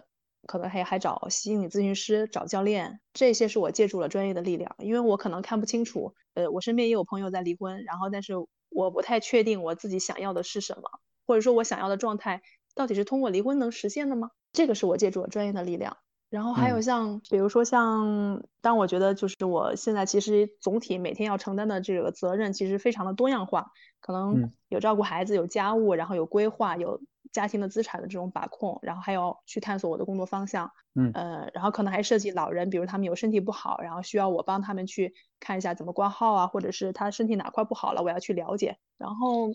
[0.46, 6.14] 可能还还找心理咨询师、找教练，这些是我借助了专业的力量，因为我可能看不清楚。
[6.34, 8.34] 呃，我身边也有朋友在离婚，然后但是
[8.68, 10.82] 我不太确定我自己想要的是什么，
[11.26, 12.42] 或者说我想要的状态。
[12.72, 14.30] 到底是通过离婚能实现的吗？
[14.52, 15.96] 这个是我借助了专业的力量。
[16.30, 27.00] 然后还有像，比如说像，当我觉得就是我现在其实总体每天要承担的这个责任其实非常的多样化，可能有照顾孩子，有家务，然后有规划，有
[27.32, 39.48] 家庭的资产的这种把控，然后还有去探索我的工作方向，嗯，呃，然后可能还涉及老人，比如他们有身体不好，然后需要我帮他们去看一下怎么挂号啊，或者是他身体哪块不好了，我要去了解，然后，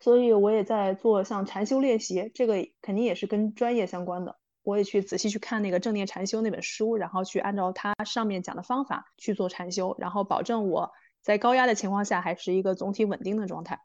[0.00, 4.36] 所以我也在做像禅修练习，这个肯定也是跟专业相关的。
[4.64, 10.90] 我也去仔细去看那个正念禅修那本书，然后去按照它上面讲的方法去做禅修，然后保证我
[11.22, 13.80] 在高压的情况下还是一个总体稳定的状态。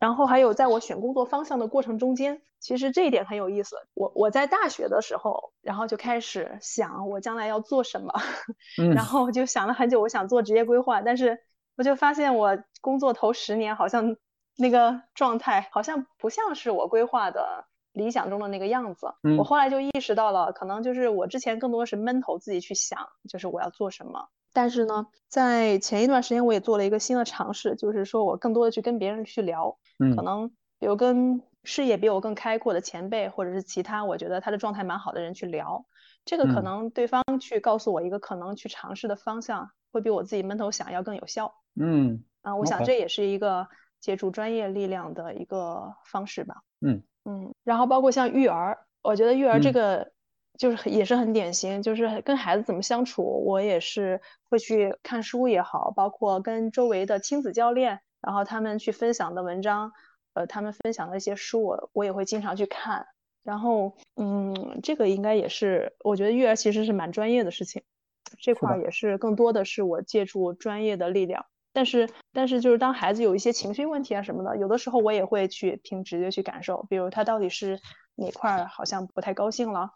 [0.00, 3.76] 然后还有在我选工作方向的过程中间，其实这一点很有意思。
[3.94, 8.12] 我我在大学的时候，然后就开始想我将来要做什么，
[8.94, 11.38] 然后就想了很久，我想做职业规划，但是
[11.76, 14.16] 我就发现我工作头十年好像
[14.56, 17.66] 那个状态好像不像是我规划的。
[17.94, 24.28] 理想中的那个样子，嗯我后来就意识到了，可能就是我之前更多是闷头自己去想，就是我要做什么。
[24.52, 29.76] 但是呢，在前一段时间，我也做了一个新的尝试，就是说我更多的去跟别人去聊，
[30.14, 35.84] 可能比如跟视野比我更开阔的前辈，或者是其他我觉得他的状态蛮好的人去聊，
[36.24, 41.54] 这个可能对方去告诉我一个可能去尝试的方向，会比我自己闷头想要更有效。
[41.80, 43.66] 嗯，啊，我想这也是一个
[44.00, 46.62] 借助专业力量的一个方式吧。
[46.80, 47.02] 嗯。
[47.24, 50.12] 嗯，然后包括像育儿，我觉得育儿这个
[50.58, 59.92] 就是也是很典型，就是跟孩子怎么相处，我也是会去看书也好，包括跟周围的亲子教练，然后他们去分享的文章，
[60.34, 63.06] 呃，他们分享的一些书，我我也会经常去看。
[63.42, 67.82] 然后，嗯，这个应该也是，我觉得育儿其实是蛮专业的事情，
[68.38, 71.44] 这块也是更多的是我借助专业的力量。
[71.74, 77.80] 但是，但是就是当孩子有一些情绪问题啊什么的，有的时候我也会去凭直觉去感受，比如他到底是
[78.14, 79.90] 哪块好像不太高兴了。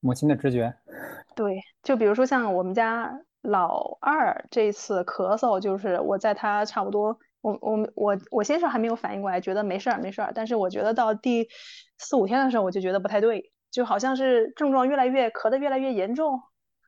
[0.00, 0.72] 母亲的直觉。
[1.34, 11.48] 对，就比如说像我们家老二这次咳嗽，就是我在他差不多，我我我我先生还没有反应过来，觉得没事儿没事儿，但是我觉得到第
[11.98, 16.40] 四五天的时候，我就觉得不太对，就好像是症状越来越咳得越来越严重。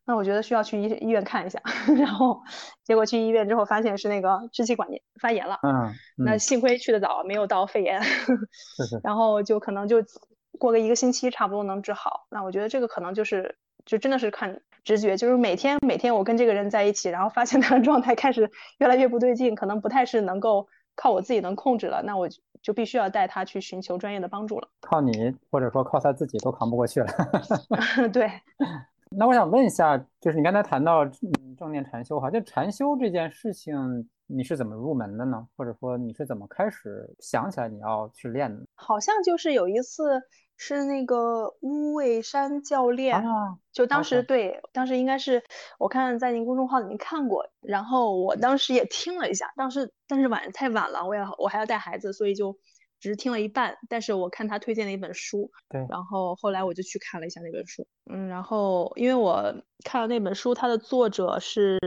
[0.09, 1.61] 那我觉得需要去医医院看一下，
[1.99, 2.41] 然后
[2.83, 5.59] 结果去医院之后发现是那个支气管炎发炎了。
[5.63, 8.03] 嗯，那幸亏去的早，没有到肺炎。
[8.03, 8.99] 是是。
[9.05, 10.03] 然后就可能就
[10.59, 12.27] 过个一个星期，差不多能治好。
[12.31, 22.27] 那我觉得这个可能就是就真的是看直觉，就是每天每天我跟这个人在一起，然后发现他的状态开始越来越不对劲，可能不太是能够靠我自己能控制了，那我
[22.63, 24.69] 就必须要带他去寻求专业的帮助了。
[24.81, 27.07] 靠你或者说靠他自己都扛不过去了。
[28.11, 28.31] 对。
[29.11, 35.47] 那我想问一下，就是你刚才谈到嗯正念禅修哈，就禅修这件事情，你是怎么入门的呢？
[35.57, 38.65] 或者说你是怎么开始想起来你要去练的？
[38.75, 40.21] 好像就是有一次
[40.57, 43.25] 是那个乌卫山教练，
[43.73, 45.43] 就当时对，当时应该是
[45.79, 52.57] 我看在您公众号里面看过，然后我当时也听了一下，当时但是晚太晚了，我要我还要带孩子，所以就。
[53.01, 61.79] 只是听了一半，但是我看他推荐了一本书，对，然后后来我就去看了一下那本书，嗯，然后因为我看了那本书，它的作者是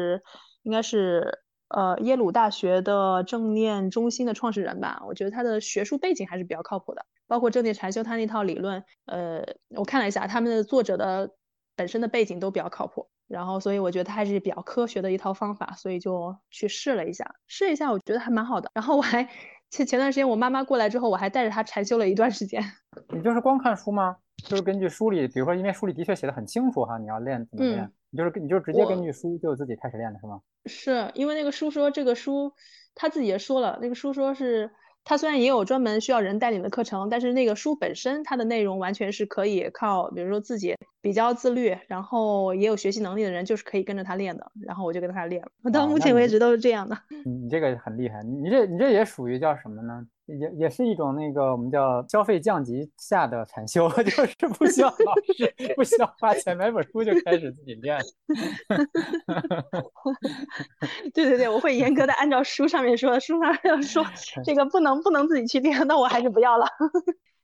[0.63, 1.39] 应该是
[1.69, 9.43] 呃耶鲁大学的正念中心的创始人吧，我觉得他的学术背景还是比较靠谱的，包括正念禅修他那套理论，呃，
[9.75, 11.29] 我看了一下他们的作者的
[11.75, 19.29] 本身的背景都比较靠谱，然后所以我觉得他还是比较科学的一套方法，所以就去试了一下，试一下我觉得还蛮好的，然后我还。
[19.71, 22.61] 前前段时间我妈妈过来之后，我还带着她禅修了一段时间。
[23.09, 24.17] 你就是光看书吗？
[24.45, 30.41] 就是根据书里，比如说，因为书里的确写的很清楚哈，你要练怎么练，你就是你就直接根据书就自己开始练的是吗？
[30.65, 32.53] 是因为那个书说这个书
[32.93, 34.69] 他自己也说了，那个书说是。
[35.03, 44.51] 它虽然也有专门需要人带领的课程，但是那个书本身它的内容完全是可以靠，比如说自己比较自律，然后也有学习能力的人，就是可以跟着他练的。
[44.61, 46.97] 然后我就跟他练了，到目前为止都是这样的。
[47.25, 50.05] 你这个很厉害，你这你这也属于叫什么呢？
[50.39, 57.99] 也也是一种那个我们叫消费降级下的禅修， 就是不需要 老师，不需要花钱买本书就开始自己练。
[61.13, 64.05] 对对对，我会严格的按照书上面说，书上要说
[64.43, 66.65] 这个不能不能自己去练，那我还是不要了。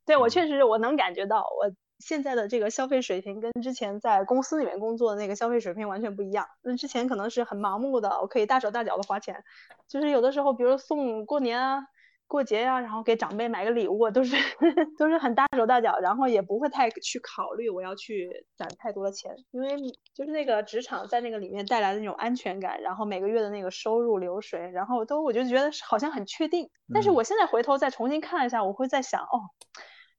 [0.06, 1.70] 对我确实我能感觉到，我
[2.00, 6.48] 现在的这个消费水平跟之前在公司里面工作的那个消费水平完全不一样。
[6.62, 9.44] 那之前可能是很盲目的，我可以大手大脚的花钱，
[9.88, 11.88] 就是有的时候，比如送过年啊。
[12.28, 14.36] 过节呀，然后给长辈买个礼物，都是
[15.00, 19.70] 都是很大手大脚，然后也不会太去考虑我要去攒太多的钱，因为
[20.14, 26.70] 就是那个职场在那个里面带来的那种安全感，然后每个月的那个收入流水，然后都我就觉得好像很确定。
[26.94, 29.40] 但是我现在回头再重新看一下，我会在想，哦，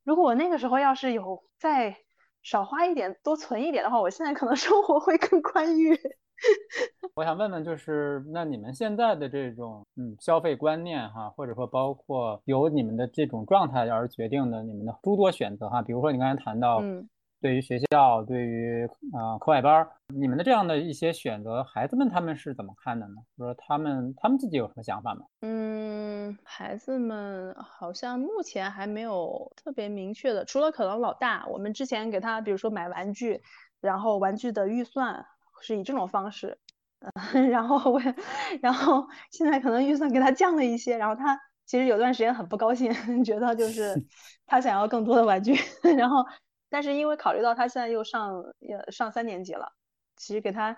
[0.02, 1.96] 如果我那个时候要是有再
[2.42, 5.98] 少花一点，多存一点的话，我现在可能生活会更宽裕。
[7.14, 17.08] 我想问问，就是那你们现在的这种嗯消费观念哈，或者说包括由你们的这种状态而决定的你们的诸多选择哈，比如说你刚才谈到，嗯，
[17.40, 23.14] 对于学校，对于啊课外班，你们的这样的一些选择，孩子们他们是怎么看的呢？
[23.36, 25.22] 说他们他们自己有什么想法吗？
[25.40, 33.42] 嗯，孩子们好像目前还没有特别明确的，除了可能老大，我们之前给他比如说买玩具，
[33.80, 35.26] 然后玩具的预算。
[35.60, 36.58] 是以这种方式，
[37.32, 38.00] 嗯， 然后我，
[38.60, 42.92] 然后现在可能预算给他降了一些，然后他其实有段时间很不高兴，
[43.24, 43.94] 觉得就 是
[44.46, 45.54] 他想要更多的玩具，
[45.96, 46.24] 然后
[46.70, 49.72] 但是因为考虑到他现在又上也上三年级了，
[50.16, 50.76] 其实给他，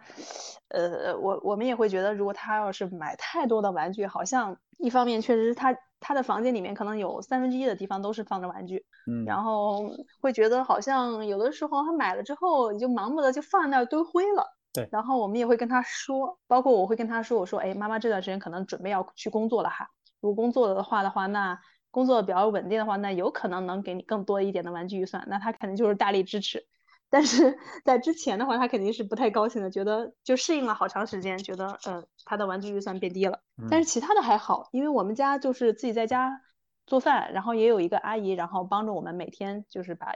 [0.68, 14.46] 呃，我我们也会觉得，如果他要是买太多的玩具，好像一方面确实是他他的房间里面可能有三分之一的地方都是放着玩具，嗯，然后会觉得好像有的时候他买了之后就盲目的就放在那儿堆灰了。
[14.72, 19.88] 对，然后我们也会跟他说，包括我会跟他说，我说，哎，妈妈这段时间可能准备要去工作了哈。
[20.20, 21.58] 如果工作的话的话，那
[21.90, 26.66] 工作比较稳定的话，那有可能能给你更多一点的玩具预算，那他肯定就是大力支持。
[27.08, 33.40] 但是在之前的话，他肯定是不太高兴的，觉得就适应了好长时间，觉得呃他的玩具预算变低了。
[33.68, 36.40] 但是其他的还好，因为我们家就是自己在家
[36.86, 40.14] 做饭，然后也有一个阿姨，然后帮着我们每天就是把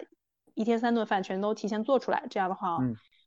[0.55, 2.79] 一天三顿饭全都提前做出来，这样的话。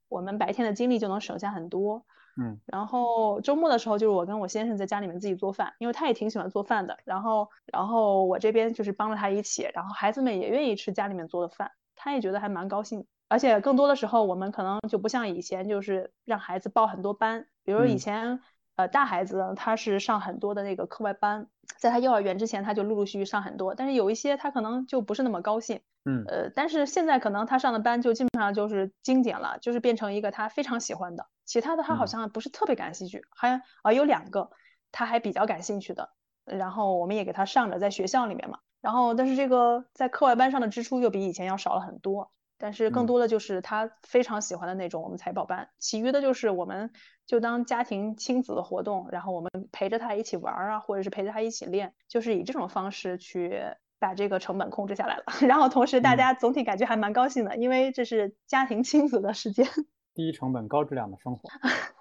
[0.10, 2.06] 我们白天的精力就能省下很多，
[2.40, 18.40] 嗯，然后周末的时候就是我跟我先生在家里面自己做饭，因为他也挺喜欢做饭的，然后然后我这边就是帮着他一起，然后孩子们也愿意吃家里面做的饭，他也觉得还蛮高兴，而且更多的时候我们可能就不像以前就是让孩子报很多班，比如以前
[18.78, 21.48] 呃大孩子他是上很多的那个课外班，
[21.78, 25.82] 在他幼儿园之前他就陆陆续续上很多，但是有一些他可能就不是那么高兴。
[26.06, 34.50] 嗯，呃，但是现在可能他上的班就基本上就是精简了，就是变成一个他非常喜欢的，其他的他好像不是特别感兴趣，还啊有两个
[34.92, 36.12] 他还比较感兴趣的，
[36.46, 46.92] 然后我们也给他上着，在学校里面嘛，然后但是这个在课外班上的支出又比以前要少了很多，但是更多的就是他非常喜欢的那种我们才报班，其余的就是我们
[47.26, 53.64] 就当家庭亲子的活动，然后我们陪着他一起玩啊，或者是陪着他一起练，就是以这种方式去。
[54.00, 59.66] 把这个成本控制下来了， 然后同时大家总体感觉还蛮高兴的，因为这是家庭亲子的时间，
[60.14, 61.50] 低成本高质量的生活。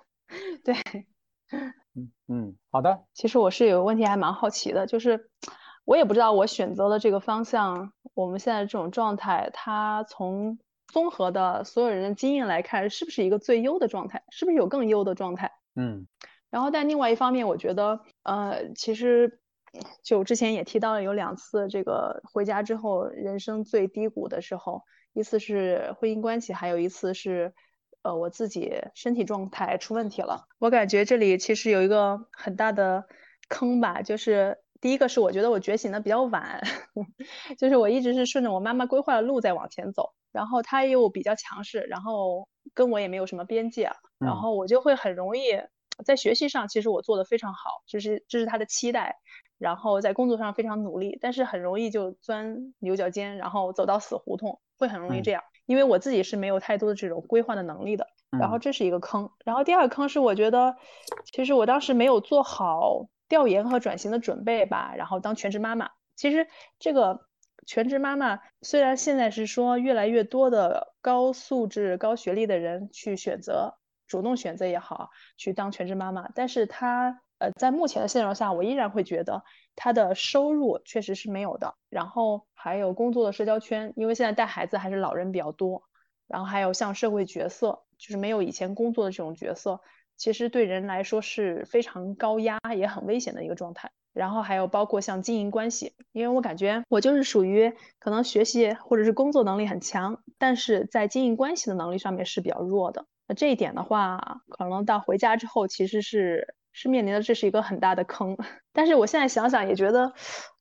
[0.63, 0.77] 对，
[1.95, 3.05] 嗯嗯，好的。
[3.15, 5.31] 其实我是有个问题还蛮好奇的，就是
[5.87, 10.59] 我也不知道我选择了这个方向，我们现在这种状态，它从
[10.89, 14.23] 综合的所有人的经验来看，是不是一个最优的状态？
[14.29, 15.53] 是不是有更优的状态？
[15.75, 16.07] 嗯。
[16.51, 19.41] 然后但另外一方面，我觉得，呃，其实。
[20.03, 27.53] 就之前也提到了有两次，这个回家之后人生最低谷的时候，一次是婚姻关系，还有一次是，
[28.01, 30.47] 呃，我自己身体状态出问题了。
[30.59, 33.05] 我感觉这里其实有一个很大的
[33.51, 36.61] 坑吧，就是第一个是我觉得我觉醒的比较晚，
[37.59, 45.61] 就是我一直是顺着我妈妈规划的路在往前走，然后她又比较强势，然后跟我也没有什么边界，然后我就会很容易
[46.05, 49.17] 在学习上，其实我做的非常好，就是这是她的期待。
[49.59, 55.43] 然后在工作上非常努力，但是很容易就钻牛角尖，然后走到死胡同，会很容易这样。
[55.65, 58.07] 因为我自己是没有太多的这种规划的能力的，
[58.39, 59.31] 然后这是一个坑。
[59.47, 60.77] 然后第二个坑是我觉得，
[61.33, 64.95] 其实我当时没有做好调研和转型的准备吧。
[64.97, 66.49] 然后当全职妈妈，其实
[66.79, 67.27] 这个
[67.67, 77.23] 全职妈妈虽然现在是说越来越多的高素质、高学历的人去选择，主动选择也好，去当全职妈妈，但是她。
[77.39, 81.75] 呃，在目前的现状下，我依然会觉得她的收入确实是没有的。
[81.91, 85.83] 然后还有工作的社交圈，因为现在带孩子还是老人比较多。
[86.27, 89.83] 然后还有像社会角色，就是没有以前工作的这种角色，
[90.17, 93.91] 其实对人来说是非常高压也很危险的一个状态。
[94.13, 103.05] 然后还有包括像经营关系，因为我感觉我就是属于可能学习或者是工作能力很强，但是在经营关系的能力上面是比较弱的。
[103.29, 106.55] 那这一点的话，可能到回家之后其实是。
[106.79, 108.37] 是面临的这是一个很大的坑，
[108.75, 110.13] 但是我现在想想也觉得，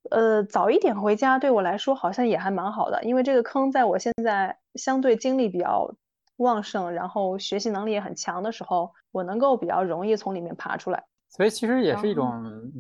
[0.10, 5.94] 呃，早一点回家对我来说好像也还蛮好的，因为这个坑在我现在相对精力比较
[6.38, 11.04] 旺盛，然后学习能力也很强的时候，我能够比较容易从里面爬出来。
[11.30, 12.32] 所以其实也是一种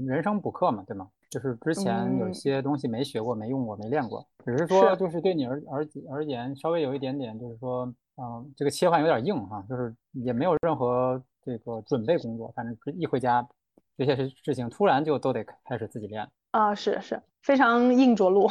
[0.07, 1.07] 人生补课嘛，对吗？
[1.29, 7.85] 就是之前有些东西没学过、没用过、没练过，只是说就是对你而而而言稍微有一点点，就是说，
[8.17, 11.21] 嗯，这个切换有点硬哈，就是也没有任何。
[11.47, 13.47] 这个准备工作，反正一回家，
[13.95, 18.49] 这些事事情突然就都得开始自己练啊，是是非常硬着陆，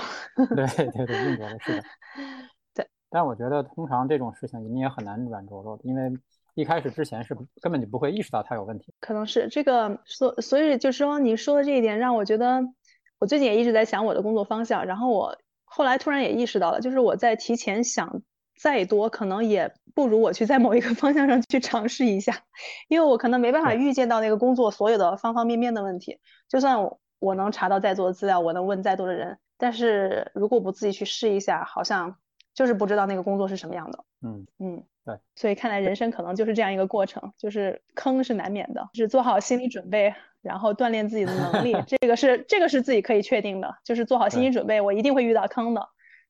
[0.54, 1.82] 对对对，硬着陆是的。
[3.14, 6.12] 对，但我觉得通常这种事情你也很难软着陆，因为
[6.54, 8.92] 一开始之前是根本就不会意识到它有问题。
[9.00, 12.60] 可能是这个，所所以就是说你说的这一点让我觉得，
[13.20, 18.22] 我最近也一直在想我的工作方向，然后我后来突然也意识到了，就是我在提前想
[18.60, 22.42] 再多，可能也不如我去在某一个 方向上去尝试一下，
[22.88, 26.18] 因为我可能没办法预见到那个工作所有的方方面面的问题，
[26.48, 26.78] 就算
[27.20, 29.38] 我能查到再多的资料，我能问再多的人。
[29.56, 32.16] 但是如果不自己去试一下，好像
[32.54, 34.04] 就是不知道那个工作是什么样的。
[34.22, 35.18] 嗯嗯，对。
[35.34, 41.74] 所以看来人生可能就是这样一个过程，就是坑是难免的，是做好心理准备，然后锻炼自己的能力。
[41.86, 45.88] 这个是这个是自己可以确定的，就是做好心理准备，我一定会遇到坑的。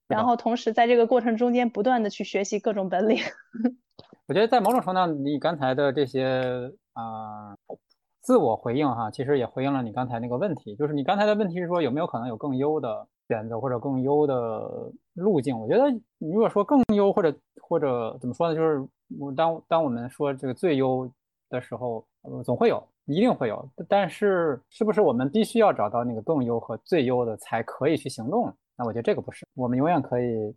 [0.08, 3.18] 然后同时在这个过程中间不断的去学习各种本领。
[4.26, 7.56] 我觉得在某种程度上，你刚才的这些啊。
[8.26, 15.58] 自我回应哈，其实也回应了你刚才那个问题，就是你刚才的问题是说有没有可能有更优的选择或者更优的路径？
[15.58, 18.86] 我觉得你如果说更优或者或者怎么说呢，就是
[19.18, 21.10] 我当当我们说这个最优
[21.48, 22.04] 的时候，
[22.44, 28.52] 总会有，一定会有，但是是不是我们必须要找到那个更优和最优的才可以去行动？
[28.76, 30.54] 那我觉得这个不是，我们永远可以。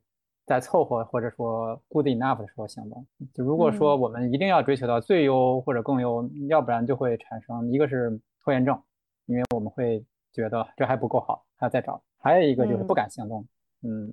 [0.47, 3.05] 在凑合或者说 good enough 的时候行动。
[3.33, 8.81] 就如果说我们一定要追求到最优或者更优，要不然就会产生一个是拖延症，
[9.25, 10.01] 因为我们会
[10.31, 13.41] 觉得这还不够好，还要再找；还有一个就是不敢行动。
[13.41, 13.47] 嗯，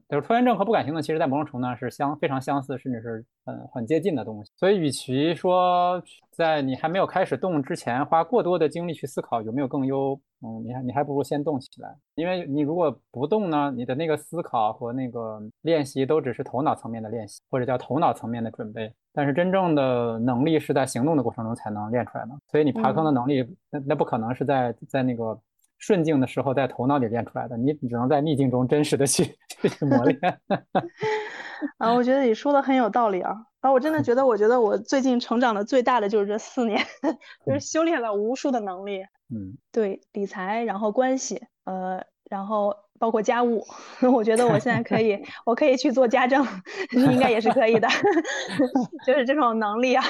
[0.08, 4.52] 就是拖延症和不敢行动，其实在某种程度上是相非常相似，甚至是很很接近的东西。
[4.56, 6.00] 所以，与其说
[6.30, 11.96] 在你还没有开始动之前花过多的精力去思考有没有更优，嗯，你还你还不如先动起来。
[12.14, 18.92] 因为你如果不动呢，你的那个思考和那个练习都只是头脑层面的练习，或者叫头脑层面的准备。
[19.12, 22.30] 但是真正的能力是在行动的过程中才能练出来的。
[22.48, 25.40] 所以你爬坑的能力，那那不可能是在在那个。
[25.78, 29.24] 顺境的时候在头脑里练出来的，你只能在逆境中真实的去
[29.68, 30.18] 去磨练。
[31.78, 33.34] 啊，我觉得你说的很有道理啊！
[33.60, 36.78] 啊，我真的觉得，我觉得我最近成长的最大的就是这四年，
[37.46, 39.02] 就是修炼了无数的能力。
[39.34, 43.64] 嗯，对，理财，然后关系，呃，然后包括家务，
[44.12, 46.46] 我觉得我现在可以，我可以去做家政，
[46.92, 47.88] 应该也是可以的。
[49.06, 50.04] 就是这种能力啊，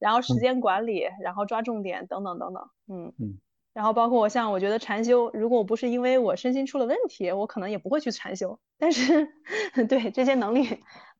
[0.00, 2.62] 然后时间管理，然后抓重点，等等等等。
[2.88, 3.38] 嗯嗯。
[3.76, 8.58] 然后包括我像我觉得禅修，如果不是因为我身心出了问题，我可能也不会去禅修。
[8.78, 9.28] 但是，
[9.86, 10.66] 对这些能力，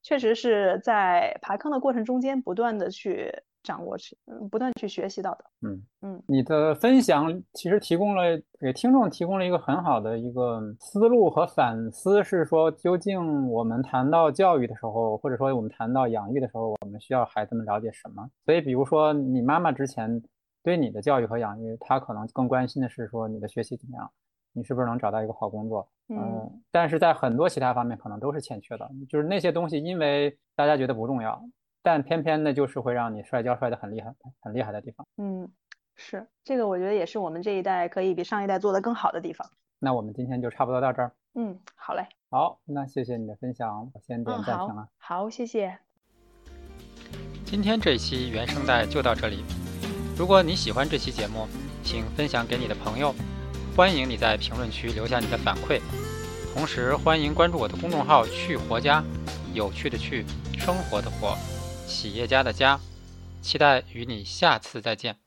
[0.03, 3.31] 确实是在爬坑的过程中间不断的去
[3.63, 5.45] 掌握去，嗯，不断去学习到的。
[5.69, 8.23] 嗯嗯，你的分享其实提供了
[8.59, 18.27] 给听众提供了一个很好的一个思路和反思，是说究竟我们谈到教育的时候，或者说我们谈到养育的时候，我们需要孩子们了解什么？
[18.47, 20.23] 所以，比如说你妈妈之前。
[20.67, 24.11] 对你的教育和养育，他可能更关心的是说你的学习怎么样，
[24.53, 25.89] 你是不是能找到一个好工作。
[26.09, 31.41] 嗯，但是在很多其他方面可能都是欠缺的，就是那些东西，因为大家觉得不重要，
[31.85, 35.07] 但偏偏呢就是会让你摔跤摔得很厉害、很厉害的地方。
[35.19, 35.49] 嗯，
[35.95, 39.49] 是这个，我觉得也是我们这一代可以比上一代做得更好的地方。
[39.79, 41.13] 那我们今天就差不多到这儿。
[41.35, 42.05] 嗯，好嘞。
[42.29, 44.89] 好，那谢谢你的分享，我先点暂停了。
[44.99, 45.79] 好，谢谢。
[47.45, 49.45] 今天这一期原声带就到这里。
[50.17, 51.47] 如果你喜欢这期节目，
[51.85, 53.15] 请分享给你的朋友。
[53.77, 55.79] 欢迎你在评论区留下你的反馈，
[56.55, 59.05] 同时欢迎关注我的公众号“去活家”，
[59.53, 60.25] 有趣的去，
[60.59, 61.37] 生活的活，
[61.87, 62.81] 企业家的家。
[63.43, 65.26] 期待与你下次再见。